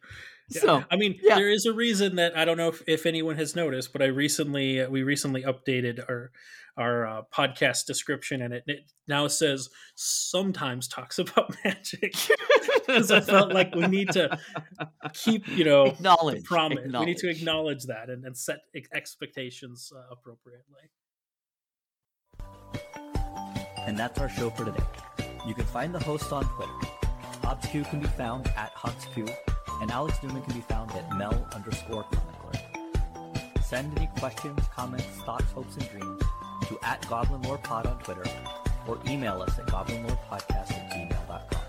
[0.49, 0.61] Yeah.
[0.61, 1.35] So, I mean, yeah.
[1.35, 4.05] there is a reason that I don't know if, if anyone has noticed, but I
[4.05, 6.31] recently we recently updated our
[6.77, 12.15] our uh, podcast description, and it, it now says sometimes talks about magic
[12.75, 14.39] because I felt like we need to
[15.13, 16.79] keep you know acknowledge, promise.
[16.83, 17.37] We need to acknowledge.
[17.37, 18.59] acknowledge that and, and set
[18.93, 20.89] expectations uh, appropriately.
[23.85, 24.83] And that's our show for today.
[25.49, 26.71] You can find the host on Twitter.
[27.41, 29.35] HobbsQ can be found at HobbsQ,
[29.81, 33.63] and Alex Newman can be found at Mel underscore chronicler.
[33.63, 36.21] Send any questions, comments, thoughts, hopes, and dreams
[36.67, 38.25] to at Goblin Pod on Twitter,
[38.87, 41.61] or email us at goblinlorepodcast at gmail.com.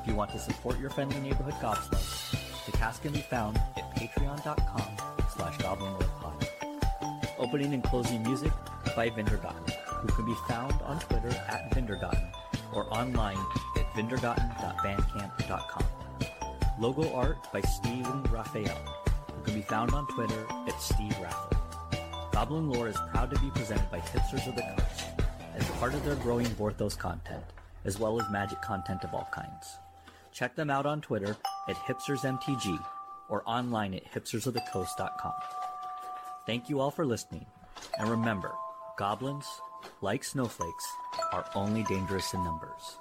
[0.00, 3.94] If you want to support your friendly neighborhood gobslugs, the cast can be found at
[3.96, 4.96] patreon.com
[5.36, 6.48] slash goblinlorepod.
[7.36, 8.52] Opening and closing music
[8.96, 12.32] by Vindergotten, who can be found on Twitter at Vindergotten
[12.74, 13.38] or online
[13.76, 15.84] at vindergotten.bandcamp.com.
[16.80, 18.78] Logo art by Steven Raphael,
[19.34, 21.50] who can be found on Twitter at Steve Raphael.
[22.32, 25.04] Goblin Lore is proud to be presented by Hipsters of the Coast
[25.54, 27.44] as part of their growing Vorthos content,
[27.84, 29.78] as well as magic content of all kinds.
[30.32, 31.36] Check them out on Twitter
[31.68, 32.84] at hipstersmtg
[33.28, 35.32] or online at hipstersofthecoast.com.
[36.44, 37.46] Thank you all for listening,
[37.98, 38.50] and remember,
[38.98, 39.46] goblins,
[40.00, 40.86] like snowflakes,
[41.32, 42.98] are only dangerous in numbers.